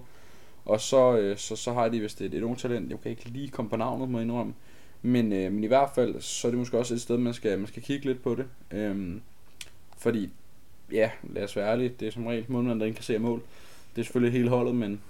[0.64, 2.90] Og så, øh, så, så har de vist et, et ungt talent.
[2.90, 4.54] Jeg kan ikke lige komme på navnet, må jeg indrømme.
[5.02, 7.58] Men, øh, men i hvert fald, så er det måske også et sted, man skal,
[7.58, 8.46] man skal kigge lidt på det.
[8.70, 9.20] Øhm,
[9.98, 10.30] fordi,
[10.92, 13.42] ja, lad os være ærlige, det er som regel målmanden, der indkasserer mål.
[13.94, 15.00] Det er selvfølgelig hele holdet, men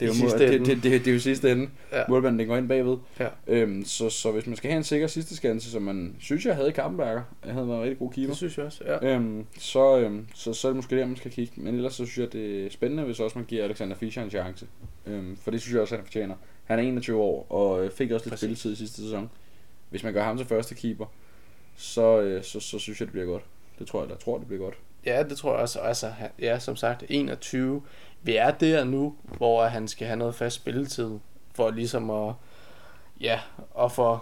[0.00, 1.68] det er jo, sidste det, det, det, det, er jo sidste ende.
[1.92, 2.02] Ja.
[2.08, 2.96] Målmanden, den går ind bagved.
[3.20, 3.28] Ja.
[3.46, 6.56] Øhm, så, så hvis man skal have en sikker sidste skanse, som man synes, jeg
[6.56, 8.28] havde i Kampenberger, jeg havde været en rigtig god keeper.
[8.28, 9.14] Det synes jeg også, ja.
[9.14, 11.52] Øhm, så, øhm, så, så er det måske der, man skal kigge.
[11.56, 14.30] Men ellers så synes jeg, det er spændende, hvis også man giver Alexander Fischer en
[14.30, 14.66] chance.
[15.06, 16.34] Øhm, for det synes jeg også, han fortjener.
[16.64, 18.40] Han er 21 år, og øh, fik også lidt Præcis.
[18.40, 19.30] spilletid i sidste sæson.
[19.90, 21.06] Hvis man gør ham til første keeper,
[21.76, 23.42] så, øh, så, så synes jeg, det bliver godt.
[23.78, 24.74] Det tror jeg, jeg tror, det bliver godt.
[25.06, 25.78] Ja, det tror jeg også.
[25.78, 27.82] Altså, ja, som sagt, 21.
[28.22, 31.10] Vi er der nu, hvor han skal have noget fast spilletid,
[31.54, 32.34] for ligesom at,
[33.20, 33.40] ja,
[33.80, 34.18] at få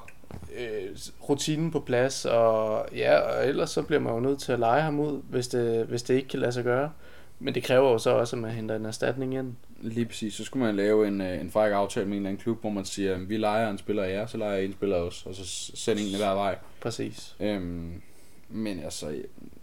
[0.59, 0.97] øh,
[1.29, 4.83] rutinen på plads, og ja, og ellers så bliver man jo nødt til at lege
[4.83, 6.93] ham ud, hvis det, hvis det ikke kan lade sig gøre.
[7.41, 9.55] Men det kræver jo så også, at man henter en erstatning ind.
[9.81, 10.35] Lige præcis.
[10.35, 12.71] Så skulle man lave en, øh, en fræk aftale med en eller anden klub, hvor
[12.71, 15.35] man siger, vi leger en spiller af jer, så leger jeg en spiller os, og
[15.35, 16.57] så s- send en hver vej.
[16.81, 17.37] Præcis.
[17.41, 18.03] Øhm,
[18.49, 19.15] men altså,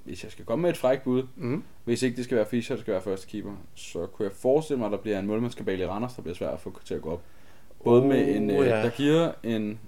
[0.06, 1.64] hvis jeg skal komme med et frækt bud, Mm.
[1.84, 4.78] Hvis ikke det skal være Fischer, det skal være første keeper, så kunne jeg forestille
[4.78, 7.02] mig, at der bliver en målmandskabale i Randers, der bliver svært at få til at
[7.02, 7.22] gå op.
[7.84, 8.62] Både Oh, med en uh, ja.
[8.84, 9.80] der giver en,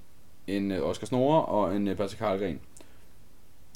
[0.47, 2.59] en uh, Oscar Snorre og en uh, Patrick Karlgren.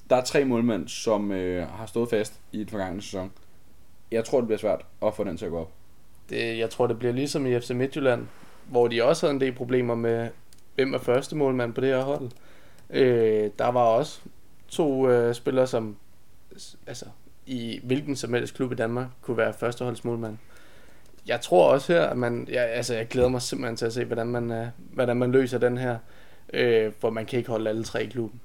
[0.09, 3.31] Der er tre målmænd, som uh, har stået fast i den forgangne sæson.
[4.11, 5.71] Jeg tror, det bliver svært at få den til at gå op.
[6.29, 8.27] Det, jeg tror, det bliver ligesom i FC Midtjylland,
[8.69, 10.29] hvor de også havde en del problemer med,
[10.75, 12.29] hvem er første målmand på det her hold.
[12.89, 14.21] Øh, der var også
[14.67, 15.95] to øh, spillere, som
[16.87, 17.05] altså,
[17.45, 20.37] i hvilken som helst klub i Danmark kunne være førsteholdsmålmand.
[21.27, 24.05] Jeg tror også her, at man, jeg, altså, jeg glæder mig simpelthen til at se,
[24.05, 25.97] hvordan man, øh, hvordan man løser den her,
[26.53, 28.39] øh, for man kan ikke holde alle tre i klubben.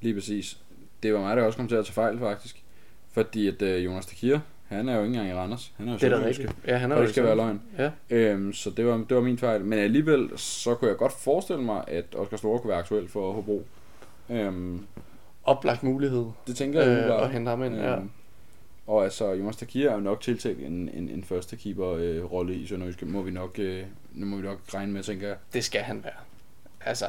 [0.00, 0.58] Lige præcis.
[1.02, 2.62] Det var mig, der også kom til at tage fejl, faktisk.
[3.12, 5.72] Fordi at uh, Jonas Takir, han er jo ikke engang i Randers.
[5.76, 6.42] Han er jo Det er da sønderjyske.
[6.42, 6.66] rigtigt.
[6.68, 7.62] Ja, han er jo det skal være løgn.
[7.78, 9.64] Ja, Øhm, så det var, det var min fejl.
[9.64, 13.32] Men alligevel, så kunne jeg godt forestille mig, at Oscar Store kunne være aktuel for
[13.32, 13.66] Hobro.
[14.30, 14.86] Øhm,
[15.44, 17.74] oplagt mulighed det tænker jeg øh, øh, at hente ham ind.
[17.74, 17.98] Ja.
[18.86, 22.54] Og altså, Jonas Takir er jo nok tiltænkt en, en, en første keeper øh, rolle
[22.54, 23.06] i Sønderjyske.
[23.06, 25.36] Må vi nok, øh, nu må vi nok regne med, tænker jeg.
[25.52, 26.12] Det skal han være.
[26.80, 27.06] Altså,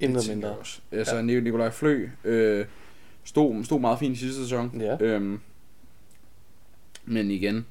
[0.00, 0.56] intet mindre.
[0.56, 0.80] Også.
[0.92, 1.22] Altså, ja.
[1.22, 2.66] Nikolaj Flø øh,
[3.24, 4.80] stod, stod meget fint i sidste sæson.
[4.80, 4.96] Ja.
[5.00, 5.40] Øhm,
[7.04, 7.66] men igen,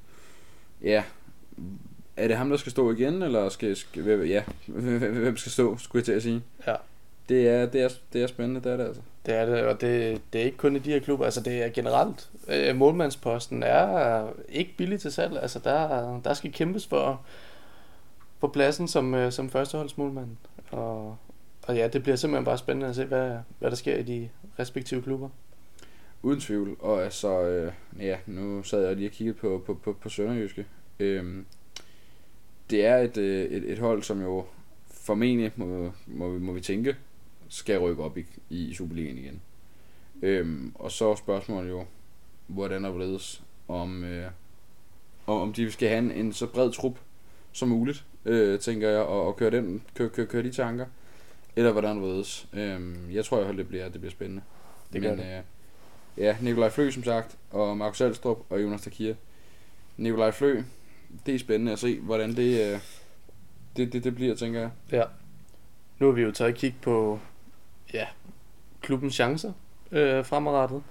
[0.81, 1.03] ja,
[2.17, 4.43] er det ham, der skal stå igen, eller skal, skal ja,
[5.23, 6.41] hvem skal stå, skulle jeg til at sige.
[6.67, 6.75] Ja.
[7.29, 9.01] Det er, det er, det er spændende, det er det altså.
[9.25, 11.63] Det er det, og det, det er ikke kun i de her klubber, altså det
[11.63, 12.29] er generelt.
[12.47, 17.21] Øh, målmandsposten er ikke billig til salg, altså der, der skal kæmpes for,
[18.39, 20.37] for pladsen som, øh, som førsteholdsmålmand.
[20.71, 21.17] Og,
[21.63, 24.29] og ja, det bliver simpelthen bare spændende at se, hvad, hvad der sker i de
[24.59, 25.29] respektive klubber.
[26.21, 29.93] Uden tvivl, og altså, øh, ja, nu sad jeg lige og kiggede på, på, på,
[30.01, 30.65] på Sønderjyske.
[30.99, 31.45] Øhm,
[32.69, 34.45] det er et, øh, et, et hold, som jo
[34.87, 36.95] formentlig, må, må, vi, må vi tænke,
[37.53, 39.41] skal rykke op i, i Superligaen igen.
[40.21, 41.85] Øhm, og så er spørgsmålet jo,
[42.47, 44.31] hvordan er hvorledes, om, øh,
[45.27, 46.99] om om de skal have en, en så bred trup
[47.51, 50.85] som muligt, øh, tænker jeg, og, og køre, den, køre, køre, køre de tanker,
[51.55, 52.47] eller hvordan hvorledes.
[52.53, 54.41] Øhm, jeg tror i det bliver, det bliver spændende.
[54.93, 55.37] Det Men, det.
[55.37, 55.43] Øh,
[56.17, 59.13] ja, Nikolaj Flø som sagt, og Markus Alstrup og Jonas Takir.
[59.97, 60.63] Nikolaj Flø,
[61.25, 62.79] det er spændende at se, hvordan det, øh,
[63.77, 64.69] det, det, det bliver, tænker jeg.
[64.91, 65.03] Ja.
[65.99, 67.19] Nu har vi jo taget et kig på
[67.93, 68.07] ja,
[68.81, 69.51] klubbens chancer
[69.91, 70.83] øh, fremadrettet.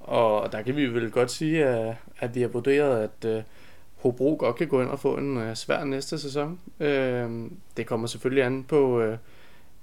[0.00, 3.42] Og der kan vi vel godt sige, at, at vi har vurderet, at øh,
[3.96, 6.60] Hobro godt kan gå ind og få en øh, svær næste sæson.
[6.80, 9.18] Øh, det kommer selvfølgelig an på, øh,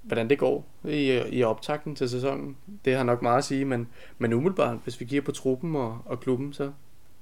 [0.02, 2.56] hvordan det går i, øh, i optakten til sæsonen.
[2.84, 5.98] Det har nok meget at sige, men, men umiddelbart, hvis vi kigger på truppen og,
[6.04, 6.72] og klubben, så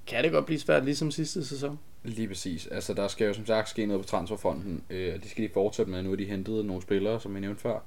[0.06, 1.78] kan det godt blive svært, ligesom sidste sæson.
[2.04, 2.66] Lige præcis.
[2.66, 4.82] Altså, der skal jo som sagt ske noget på transferfronten.
[4.90, 6.02] Øh, de skal lige fortsætte med.
[6.02, 7.78] Nu har de hentet nogle spillere, som jeg nævnte før.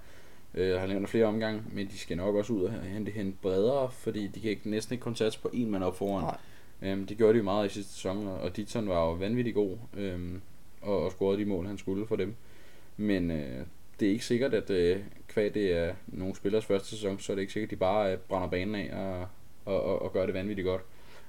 [0.56, 3.92] Øh, har nævnt flere omgange, men de skal nok også ud og hente hente bredere,
[3.92, 6.24] fordi de kan ikke, næsten ikke kun satse på en mand op foran.
[6.24, 6.38] Nej.
[6.92, 9.78] Øhm, det gjorde de jo meget i sidste sæson, og- Ditton var jo vanvittig god,
[9.98, 10.42] øhm,
[10.82, 12.36] og, og scorede de mål, han skulle for dem.
[12.98, 13.66] Men øh,
[14.00, 17.36] det er ikke sikkert, at øh, kvad det er nogle spillers første sæson, så er
[17.36, 19.28] det ikke sikkert, at de bare øh, brænder banen af og,
[19.74, 20.82] og, og, og gør det vanvittigt godt.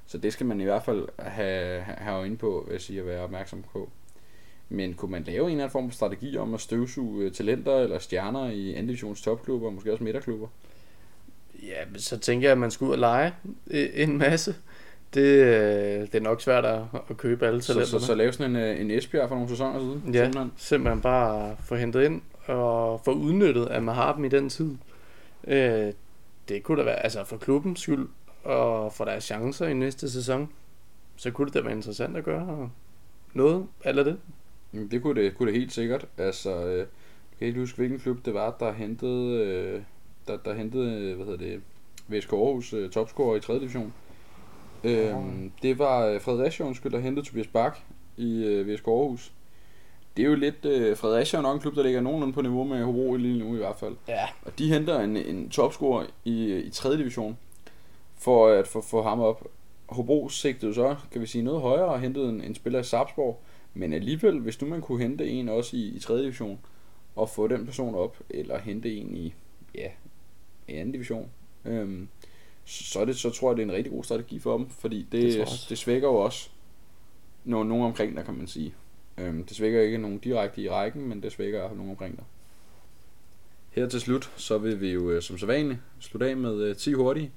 [0.07, 3.07] Så det skal man i hvert fald have, have øjne på, vil jeg sige, at
[3.07, 3.91] være opmærksom på.
[4.69, 7.77] Men kunne man lave en eller anden form for strategi om at støvsuge øh, talenter
[7.77, 10.47] eller stjerner i anden divisions topklubber, måske også midterklubber?
[11.63, 13.33] Ja, så tænker jeg, at man skal ud og lege
[13.71, 14.55] øh, en masse.
[15.15, 18.01] Det, øh, det er nok svært at, at købe alle Så, talenterne.
[18.01, 20.03] så, så lave sådan en, en Esbjerg for nogle sæsoner siden?
[20.15, 20.53] Ja, simpelthen.
[20.57, 24.77] simpelthen bare få hentet ind og få udnyttet, at man har dem i den tid.
[25.47, 25.93] Øh,
[26.49, 28.09] det kunne da være, altså for klubbens skyld,
[28.45, 30.49] og for deres chancer i næste sæson,
[31.17, 32.71] så kunne det da være interessant at gøre
[33.35, 34.17] noget, eller det.
[34.91, 36.07] Det kunne det, kunne det helt sikkert.
[36.19, 36.87] Altså, øh, jeg
[37.39, 39.83] kan ikke huske, hvilken klub det var, der hentede, øh,
[40.27, 41.61] der, der hentede, øh, hvad hedder det,
[42.09, 43.55] VSK Aarhus øh, topscorer i 3.
[43.55, 43.93] division.
[44.85, 47.79] Øhm, det var Fredericia, undskyld, der hentede Tobias Bak
[48.17, 49.33] i øh, VSK Aarhus.
[50.17, 52.65] Det er jo lidt, øh, Fredericia er nok en klub, der ligger nogenlunde på niveau
[52.65, 53.97] med Hobro lige nu i hvert fald.
[54.09, 54.25] Ja.
[54.43, 56.97] Og de henter en, en topscorer i, i 3.
[56.97, 57.39] division
[58.19, 59.47] for at få, få ham op.
[59.87, 63.41] Hobro sigtede så, kan vi sige, noget højere og hentede en, en spiller i Sarpsborg.
[63.75, 66.23] Men alligevel, hvis nu man kunne hente en også i, i 3.
[66.23, 66.59] division,
[67.17, 69.35] og få den person op, eller hente en i,
[69.75, 69.89] ja,
[70.69, 70.91] i 2.
[70.93, 71.31] division,
[71.65, 72.09] øhm,
[72.65, 75.07] så, er det, så tror jeg, det er en rigtig god strategi for dem, fordi
[75.13, 76.51] det, Det det, svækker jo også
[77.45, 78.75] nogen, nogen omkring der, kan man sige.
[79.19, 82.23] Øhm, det svækker ikke nogen direkte i rækken, men det svækker nogen omkring der.
[83.71, 86.77] Her til slut, så vil vi jo øh, som så vanligt slutte af med øh,
[86.77, 87.31] 10 hurtige.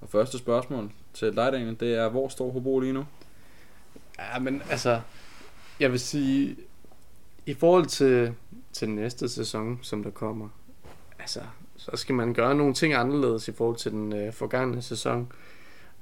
[0.00, 3.04] Og første spørgsmål til dig, Daniel, det er, hvor står Hobro lige nu?
[4.18, 5.00] Ja, men altså,
[5.80, 6.56] jeg vil sige,
[7.46, 8.34] i forhold til,
[8.72, 10.48] til næste sæson, som der kommer,
[11.18, 11.40] altså,
[11.76, 15.32] så skal man gøre nogle ting anderledes i forhold til den øh, forgangne sæson.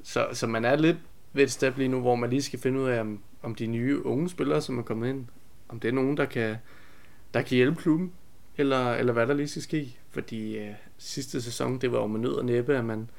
[0.02, 0.96] Så, så man er lidt
[1.32, 3.66] ved et step lige nu, hvor man lige skal finde ud af, om, om de
[3.66, 5.26] nye unge spillere, som er kommet ind,
[5.68, 6.56] om det er nogen, der kan,
[7.34, 8.12] der kan hjælpe klubben,
[8.56, 9.96] eller, eller hvad der lige skal ske.
[10.10, 13.10] Fordi øh, sidste sæson, det var jo med nød og næppe, at man,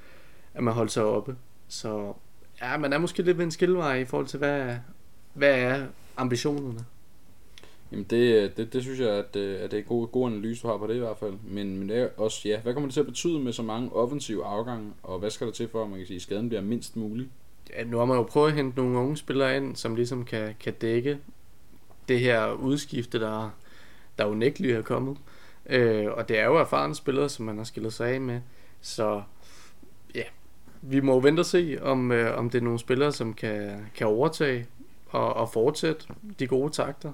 [0.54, 1.36] at man holdt sig oppe.
[1.67, 2.13] Så
[2.62, 4.76] ja, man er måske lidt ved en skillevej i forhold til, hvad,
[5.34, 5.86] hvad er
[6.19, 6.86] ambitionerne?
[7.91, 10.67] Jamen det, det, det synes jeg, at, øh, at det er god, god analyse, du
[10.67, 11.34] har på det i hvert fald.
[11.43, 13.93] Men, men det er også, ja, hvad kommer det til at betyde med så mange
[13.93, 16.62] offensive afgange, og hvad skal der til for, at man kan sige, at skaden bliver
[16.62, 17.29] mindst mulig?
[17.69, 20.55] Ja, nu har man jo prøvet at hente nogle unge spillere ind, som ligesom kan,
[20.60, 21.17] kan dække
[22.08, 23.49] det her udskifte, der,
[24.17, 25.17] der unægteligt er kommet.
[25.65, 28.41] Øh, og det er jo erfarne spillere, som man har skillet sig af med.
[28.82, 29.21] Så
[30.15, 30.23] ja,
[30.82, 33.86] vi må jo vente og se, om, øh, om det er nogle spillere, som kan,
[33.95, 34.65] kan overtage
[35.10, 36.06] og, og fortsætte
[36.39, 37.13] de gode takter.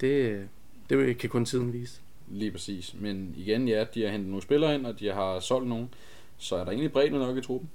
[0.00, 0.48] Det,
[0.90, 2.00] det kan kun tiden vise.
[2.28, 2.94] Lige præcis.
[2.98, 5.94] Men igen, ja, de har hentet nogle spillere ind, og de har solgt nogen.
[6.38, 7.70] Så er der egentlig bredde nok i truppen?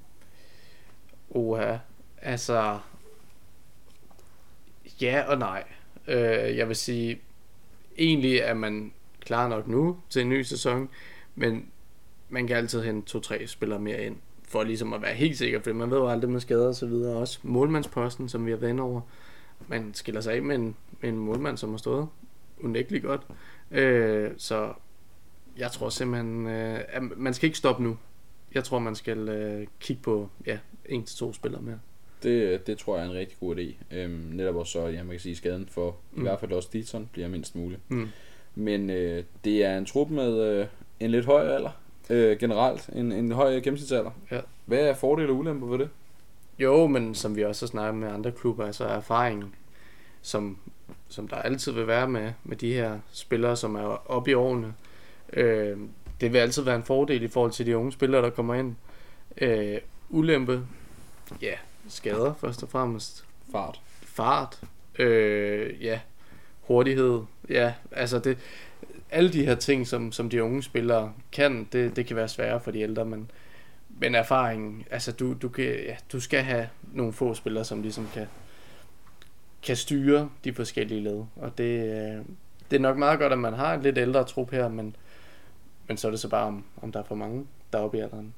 [1.30, 1.78] Oha,
[2.22, 2.80] altså...
[5.02, 5.64] Ja og nej.
[6.08, 7.20] Øh, jeg vil sige,
[7.98, 10.90] egentlig er man klar nok nu til en ny sæson,
[11.36, 11.66] men
[12.30, 15.74] man kan altid hente to-tre spillere mere ind, for ligesom at være helt sikker, for
[15.74, 17.18] man ved jo aldrig med skader og så videre.
[17.18, 19.02] Også målmandsposten, som vi har været over.
[19.67, 22.08] Man skiller sig af med en, med en målmand, som har stået
[22.62, 23.21] unægteligt godt.
[23.71, 24.73] Øh, så
[25.58, 27.97] jeg tror simpelthen, øh, at man skal ikke stoppe nu.
[28.54, 31.80] Jeg tror, man skal øh, kigge på ja, en til to spillere mere.
[32.23, 33.95] Det, det tror jeg er en rigtig god idé.
[33.95, 36.21] Øhm, netop også så, ja, man kan sige, skaden for mm.
[36.21, 37.82] i hvert fald også Ditson bliver mindst muligt.
[37.88, 38.08] Mm.
[38.56, 40.67] Men øh, det er en trup med øh,
[40.99, 41.71] en lidt høj alder,
[42.10, 42.89] øh, generelt.
[42.95, 44.12] En, en høj gennemsnitsalder.
[44.32, 44.41] Ja.
[44.65, 45.89] Hvad er fordele og ulemper ved det?
[46.60, 49.56] Jo, men som vi også har snakket med andre klubber, så er erfaringen,
[50.22, 50.58] som,
[51.10, 54.74] som der altid vil være med, med de her spillere, som er oppe i årene,
[55.34, 55.78] øh,
[56.22, 58.76] det vil altid være en fordel i forhold til de unge spillere, der kommer ind.
[59.38, 59.78] Øh,
[60.10, 60.66] ulempe,
[61.42, 61.54] ja,
[61.89, 63.26] skader først og fremmest.
[63.52, 63.82] Fart.
[64.02, 64.62] Fart,
[65.00, 66.00] øh, ja,
[66.62, 68.38] hurtighed, ja, altså det,
[69.12, 72.62] alle de her ting, som, som de unge spillere kan, det, det kan være sværere
[72.62, 73.32] for de ældre, men,
[74.00, 78.08] men erfaringen, altså du, du, kan, ja, du skal have nogle få spillere, som ligesom
[78.14, 78.28] kan,
[79.64, 82.26] kan styre de forskellige led, og det, øh,
[82.72, 84.96] det er nok meget godt, at man har en lidt ældre trup her, men,
[85.88, 87.98] men så er det så bare, om, om der er for mange, der er oppe
[87.98, 88.34] i alderen.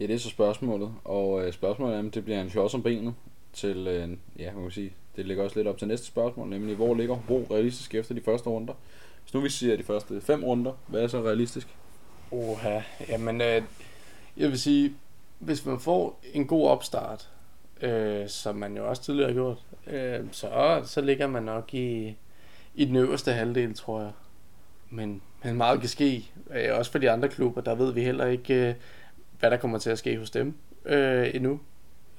[0.00, 0.94] Ja, det er så spørgsmålet.
[1.04, 3.14] Og øh, spørgsmålet er, om det bliver en klods om benet
[3.52, 4.08] til, øh,
[4.38, 7.14] ja, man kan sige, det ligger også lidt op til næste spørgsmål, nemlig hvor ligger
[7.14, 8.74] Hobro realistisk efter de første runder?
[9.22, 11.68] Hvis nu vi siger de første fem runder, hvad er så realistisk?
[12.30, 13.62] Oha, jamen øh,
[14.36, 14.94] jeg vil sige,
[15.38, 17.30] hvis man får en god opstart,
[17.80, 22.16] øh, som man jo også tidligere har gjort, øh, så, så ligger man nok i,
[22.74, 24.12] i den øverste halvdel, tror jeg.
[24.90, 28.26] Men, men meget kan ske, øh, også for de andre klubber, der ved vi heller
[28.26, 28.74] ikke, øh,
[29.38, 30.54] hvad der kommer til at ske hos dem
[30.84, 31.60] øh, endnu.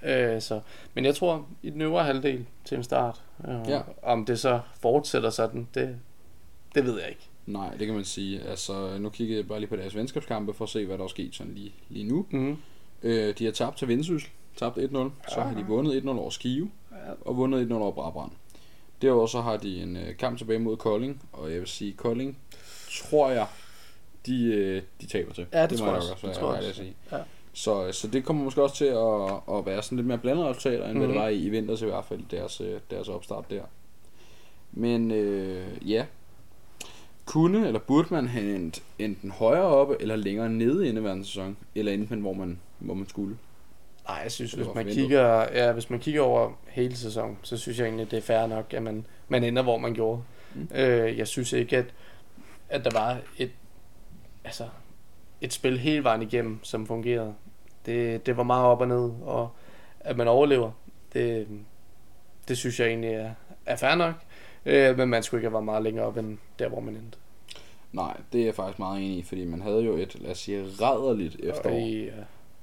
[0.03, 0.61] Øh, så,
[0.93, 3.23] men jeg tror, i den øvre halvdel til en start.
[3.47, 3.81] Øh, Ja.
[4.01, 5.95] Om det så fortsætter sådan, det,
[6.75, 7.29] det ved jeg ikke.
[7.45, 8.41] Nej, det kan man sige.
[8.41, 11.07] Altså, nu kiggede jeg bare lige på deres venskabskampe for at se, hvad der er
[11.07, 12.25] sket sådan lige, lige nu.
[12.29, 12.57] Mm.
[13.03, 14.81] Øh, de har tabt til Vendsyssel, tabt 1-0.
[15.33, 17.11] Så har de vundet 1-0 over Skive, Ja.
[17.25, 18.31] og vundet 1-0 over Brabrand.
[19.01, 22.37] Derudover så har de en øh, kamp tilbage mod Kolding, og jeg vil sige, Kolding
[23.09, 23.47] tror jeg,
[24.25, 25.45] de, øh, de taber til.
[25.53, 26.15] Ja, det må tror jeg også.
[26.21, 26.81] være Det tror jeg ærlig også.
[26.81, 26.95] sige.
[27.11, 27.17] Ja.
[27.53, 30.83] Så, så det kommer måske også til at, at være sådan lidt mere blandede resultater,
[30.89, 30.97] end mm-hmm.
[30.99, 31.21] hvad det Mhm.
[31.23, 33.61] var i, i vinters i hvert fald, deres, øh, deres opstart der.
[34.71, 36.05] Men øh, ja,
[37.25, 41.57] kunne eller burde man have endt enten højere oppe eller længere nede i indeværende sæson?
[41.75, 43.37] Eller enten hvor man, hvor man skulle?
[44.07, 47.79] Nej, jeg synes, hvis man, kigger, ja, hvis man kigger over hele sæsonen, så synes
[47.79, 50.21] jeg egentlig, det er fair nok, at man, man ender, hvor man gjorde.
[50.55, 50.67] Mm.
[50.75, 51.85] Øh, jeg synes ikke, at,
[52.69, 53.51] at der var et,
[54.43, 54.67] altså,
[55.41, 57.33] et spil hele vejen igennem, som fungerede.
[57.85, 59.49] Det, det var meget op og ned, og
[59.99, 60.71] at man overlever,
[61.13, 61.47] det,
[62.47, 63.31] det synes jeg egentlig er,
[63.65, 64.13] er fair nok.
[64.65, 67.17] Øh, men man skulle ikke have været meget længere op end der, hvor man endte.
[67.93, 70.37] Nej, det er jeg faktisk meget enig i, fordi man havde jo et, lad os
[70.37, 71.73] sige, rædderligt efterår.
[71.73, 72.09] Og i,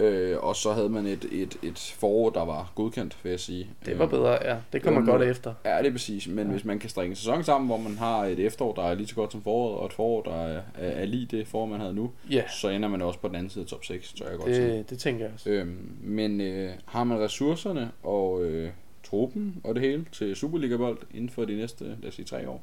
[0.01, 3.69] Øh, og så havde man et, et, et forår, der var godkendt, vil jeg sige.
[3.87, 4.57] det var Øh, bedre, ja.
[4.73, 5.55] Det kom det man var godt efter.
[5.65, 6.29] Ja, det er præcis.
[6.29, 6.45] Men ja.
[6.45, 6.51] Ja.
[6.51, 9.07] hvis man kan strikke en sæson sammen, hvor man har et efterår, der er lige
[9.07, 11.95] så godt som foråret, og et forår, der er, er, lige det forår, man havde
[11.95, 14.39] nu, Ja, så ender man også på den anden side af top 6, tør jeg
[14.39, 14.69] godt sige.
[14.69, 15.51] det, det tænker jeg også.
[15.51, 18.71] Øhm, men øh, har man ressourcerne og øh,
[19.13, 22.63] truppen og det hele til Superliga-bold inden for de næste, lad os sige, tre år?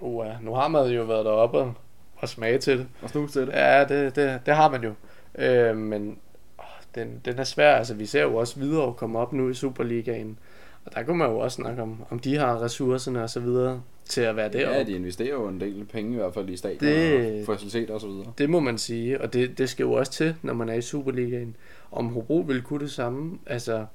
[0.00, 0.26] Uh.
[0.42, 1.74] Nu har man jo været deroppe og,
[2.16, 2.86] og smage til det.
[3.02, 4.92] Og snus til Ja, det, det, det har man jo.
[5.38, 6.18] Øh, men
[6.58, 6.64] åh,
[6.94, 7.74] den, den er svær.
[7.74, 10.38] Altså, vi ser jo også videre komme op nu i Superligaen.
[10.84, 13.82] Og der kunne man jo også snakke om, om de har ressourcerne og så videre
[14.04, 14.78] til at være deroppe.
[14.78, 17.94] Ja, de investerer jo en del penge i hvert fald i stadion Det- og faciliteter
[17.94, 18.32] og så videre.
[18.38, 20.80] Det må man sige, og det, det skal jo også til, når man er i
[20.80, 21.56] Superligaen.
[21.92, 23.86] Om Hobro vil kunne det samme, altså...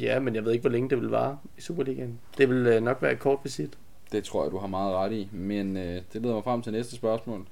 [0.00, 2.20] Ja, men jeg ved ikke, hvor længe det vil vare i Superligaen.
[2.38, 3.78] Det vil øh, nok være et kort visit.
[4.12, 5.28] Det tror jeg, du har meget ret i.
[5.32, 7.46] Men øh, det leder mig frem til næste spørgsmål.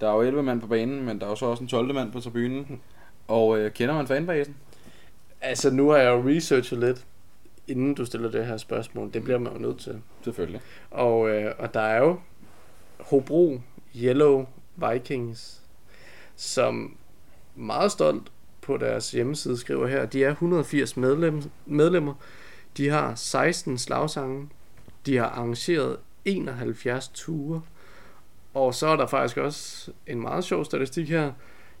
[0.00, 1.94] Der er jo 11 mand på banen, men der er jo så også en 12.
[1.94, 2.80] mand på tribunen.
[3.28, 4.56] Og øh, kender man fanbasen?
[5.40, 7.06] Altså, nu har jeg jo researchet lidt,
[7.68, 9.12] inden du stiller det her spørgsmål.
[9.12, 10.02] Det bliver man jo nødt til.
[10.24, 10.60] Selvfølgelig.
[10.90, 12.20] Og, øh, og der er jo
[12.98, 13.60] Hobro
[13.96, 15.62] Yellow Vikings,
[16.36, 16.96] som
[17.56, 18.32] meget stolt
[18.62, 22.14] på deres hjemmeside skriver her, de er 180 medlem, medlemmer,
[22.76, 24.48] de har 16 slagsange,
[25.06, 27.62] de har arrangeret 71 ture,
[28.54, 31.32] og så er der faktisk også en meget sjov statistik her,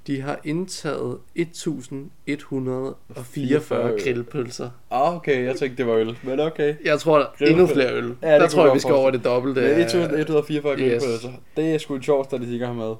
[0.06, 4.70] de har indtaget 1144 grillpølser.
[4.90, 5.44] Ah, okay.
[5.44, 6.18] Jeg tænkte, det var øl.
[6.22, 6.74] Men okay.
[6.84, 8.14] Jeg tror, der er endnu flere øl.
[8.22, 9.60] Ja, der tror jeg, vi skal over det dobbelte.
[9.60, 11.02] Men af- 1144 Yes.
[11.02, 11.32] grillpølser.
[11.56, 12.94] Det er sgu en sjov statistik at have med.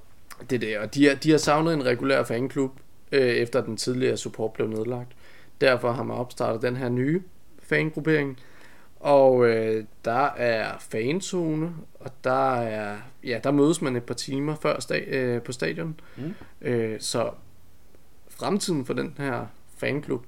[0.50, 2.72] Det er det, og de, har, de har savnet en regulær fanklub,
[3.12, 5.12] øh, efter den tidligere support blev nedlagt.
[5.60, 7.22] Derfor har man opstartet den her nye
[7.62, 8.38] fangruppering.
[9.00, 14.54] Og øh, der er fanzone, og der er ja, der mødes man et par timer
[14.54, 16.00] før sta- øh, på stadion.
[16.16, 16.34] Mm.
[16.62, 17.30] Øh, så
[18.28, 19.46] fremtiden for den her
[19.76, 20.24] fanklub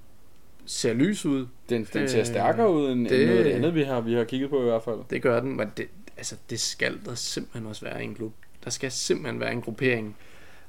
[0.66, 1.46] ser lys ud.
[1.68, 3.20] Den, den ser Øh, stærkere ud end, det...
[3.22, 4.98] end noget det andet, vi har, vi har kigget på i hvert fald.
[5.10, 8.32] Det gør den, men det, altså, det skal der simpelthen også være i en klub.
[8.64, 10.16] Der skal simpelthen være en gruppering,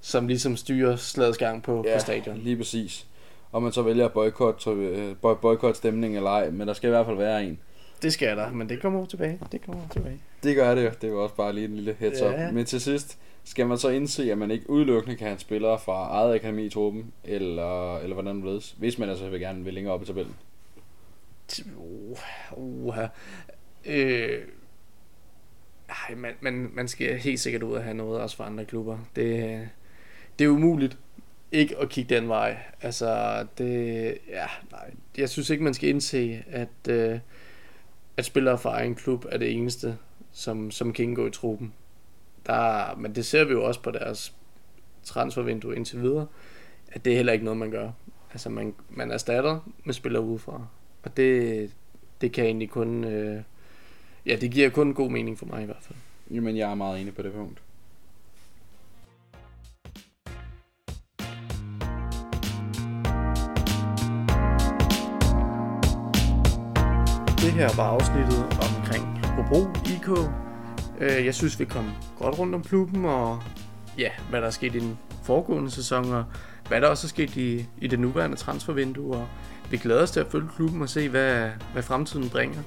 [0.03, 2.37] som ligesom styrer slagets gang på, på stadion.
[2.37, 3.07] lige præcis.
[3.51, 6.87] Og man så vælger at boykotte, øh, boy- boykotte stemning eller ej, men der skal
[6.87, 7.59] i hvert fald være en.
[8.01, 9.39] Det skal der, men det kommer tilbage.
[9.51, 10.19] Det kommer tilbage.
[10.43, 10.91] Det gør det jo.
[11.01, 12.31] Det er også bare lige en lille heads up.
[12.31, 12.51] Ja.
[12.51, 16.09] Men til sidst skal man så indse, at man ikke udelukkende kan have spillere fra
[16.09, 19.73] eget akademi i truppen, eller, eller hvordan det blevet, hvis man altså vil gerne vil
[19.73, 20.35] længere op i tabellen.
[21.75, 22.17] Uh,
[22.51, 22.97] uh,
[23.85, 24.39] øh,
[25.89, 28.97] ej, man, man, man skal helt sikkert ud og have noget også fra andre klubber.
[29.15, 29.69] Det,
[30.39, 30.97] det er umuligt
[31.53, 32.57] ikke at kigge den vej.
[32.81, 34.91] Altså, det, ja, nej.
[35.17, 37.19] Jeg synes ikke, man skal indse, at, øh,
[38.17, 39.97] at spillere fra egen klub er det eneste,
[40.31, 41.73] som, som kan indgå i truppen.
[42.45, 44.33] Der, men det ser vi jo også på deres
[45.03, 46.27] transfervindue indtil videre,
[46.91, 47.91] at det er heller ikke noget, man gør.
[48.31, 50.67] Altså, man, man erstatter med spillere udefra.
[51.03, 51.71] Og det,
[52.21, 53.03] det kan egentlig kun...
[53.03, 53.41] Øh,
[54.25, 55.97] ja, det giver kun god mening for mig i hvert fald.
[56.31, 57.61] Jamen, jeg er meget enig på det punkt.
[67.43, 70.09] Det her var afsnittet omkring Hobro IK.
[70.99, 71.89] Øh, Jeg synes, vi kom
[72.19, 73.39] godt rundt om klubben, og
[73.97, 76.23] ja, hvad der er sket i den foregående sæson, og
[76.67, 79.15] hvad der også er sket i, i det nuværende transfervindue.
[79.15, 79.27] Og
[79.71, 82.61] vi glæder os til at følge klubben og se, hvad, hvad fremtiden bringer.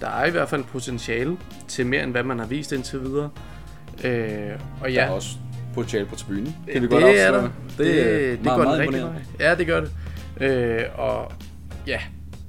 [0.00, 1.36] Der er i hvert fald potentiale
[1.68, 3.30] til mere, end hvad man har vist indtil videre.
[4.04, 4.50] Øh,
[4.80, 5.00] og Ja.
[5.00, 5.28] Der er også
[5.74, 6.56] potentiale på tribunen.
[6.72, 7.40] Kan vi det godt er der.
[7.42, 9.22] Det, Det, er det, meget, går den meget rigtige vej.
[9.40, 9.90] Ja, det gør det.
[10.40, 11.32] Øh, og
[11.86, 11.98] ja,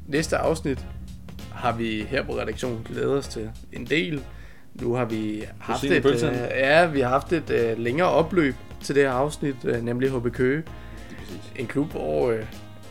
[0.08, 0.86] næste afsnit
[1.56, 4.24] har vi her på redaktionen glædet os til en del.
[4.82, 8.96] Nu har vi haft et, øh, ja, vi har haft et øh, længere opløb til
[8.96, 10.64] det her afsnit, øh, nemlig HB Køge.
[11.10, 11.52] Lige præcis.
[11.56, 12.46] En klub, hvor øh,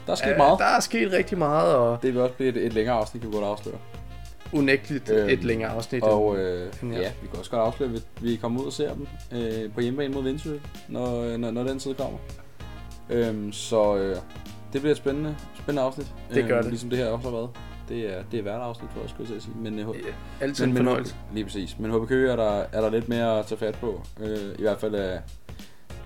[0.06, 0.58] Der er sket øh, meget.
[0.58, 3.28] der er sket rigtig meget, og Det vil også blive et, et længere afsnit, vi
[3.28, 3.76] burde afsløre.
[4.52, 6.02] unægteligt Øhm, et længere afsnit.
[6.02, 6.88] Og øh, Ja.
[6.88, 7.10] ja.
[7.22, 10.14] vi kan også godt afsløre, at vi- kommer ud og ser dem øh, på hjemmebane
[10.14, 10.56] mod Vindsø,
[10.88, 12.18] når, når, når den tid kommer.
[13.10, 14.16] Øhm, så øh,
[14.72, 16.06] det bliver et spændende, spændende afsnit.
[16.34, 16.70] Det gør øh, det.
[16.70, 17.48] Ligesom det her også har været.
[17.88, 19.54] Det er, det er hvert afsnit for os, skulle jeg sige.
[19.56, 21.14] Men, øh, Ja, altid en men, fornøjelse.
[21.28, 21.76] men, lige præcis.
[21.78, 24.02] Men HB Køge er der, er der lidt mere at tage fat på.
[24.20, 25.20] Øh, I hvert fald af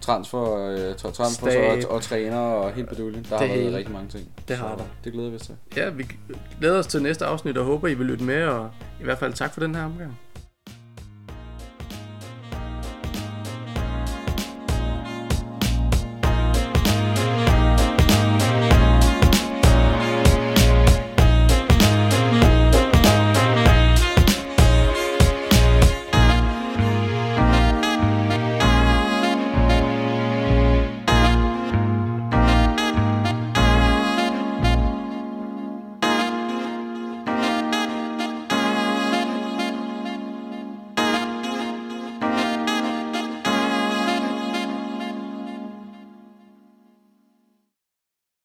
[0.01, 1.85] transfer, øh, tra- transfer Stab.
[1.89, 3.22] og, og, træner og helt beduljen.
[3.31, 3.76] Der har Det været hele.
[3.76, 4.29] rigtig mange ting.
[4.49, 4.85] Det Så har der.
[5.05, 5.55] Det glæder vi os til.
[5.76, 6.07] Ja, vi
[6.61, 8.45] glæder os til næste afsnit og håber, I vil lytte med.
[8.45, 8.70] Og
[9.01, 10.18] i hvert fald tak for den her omgang.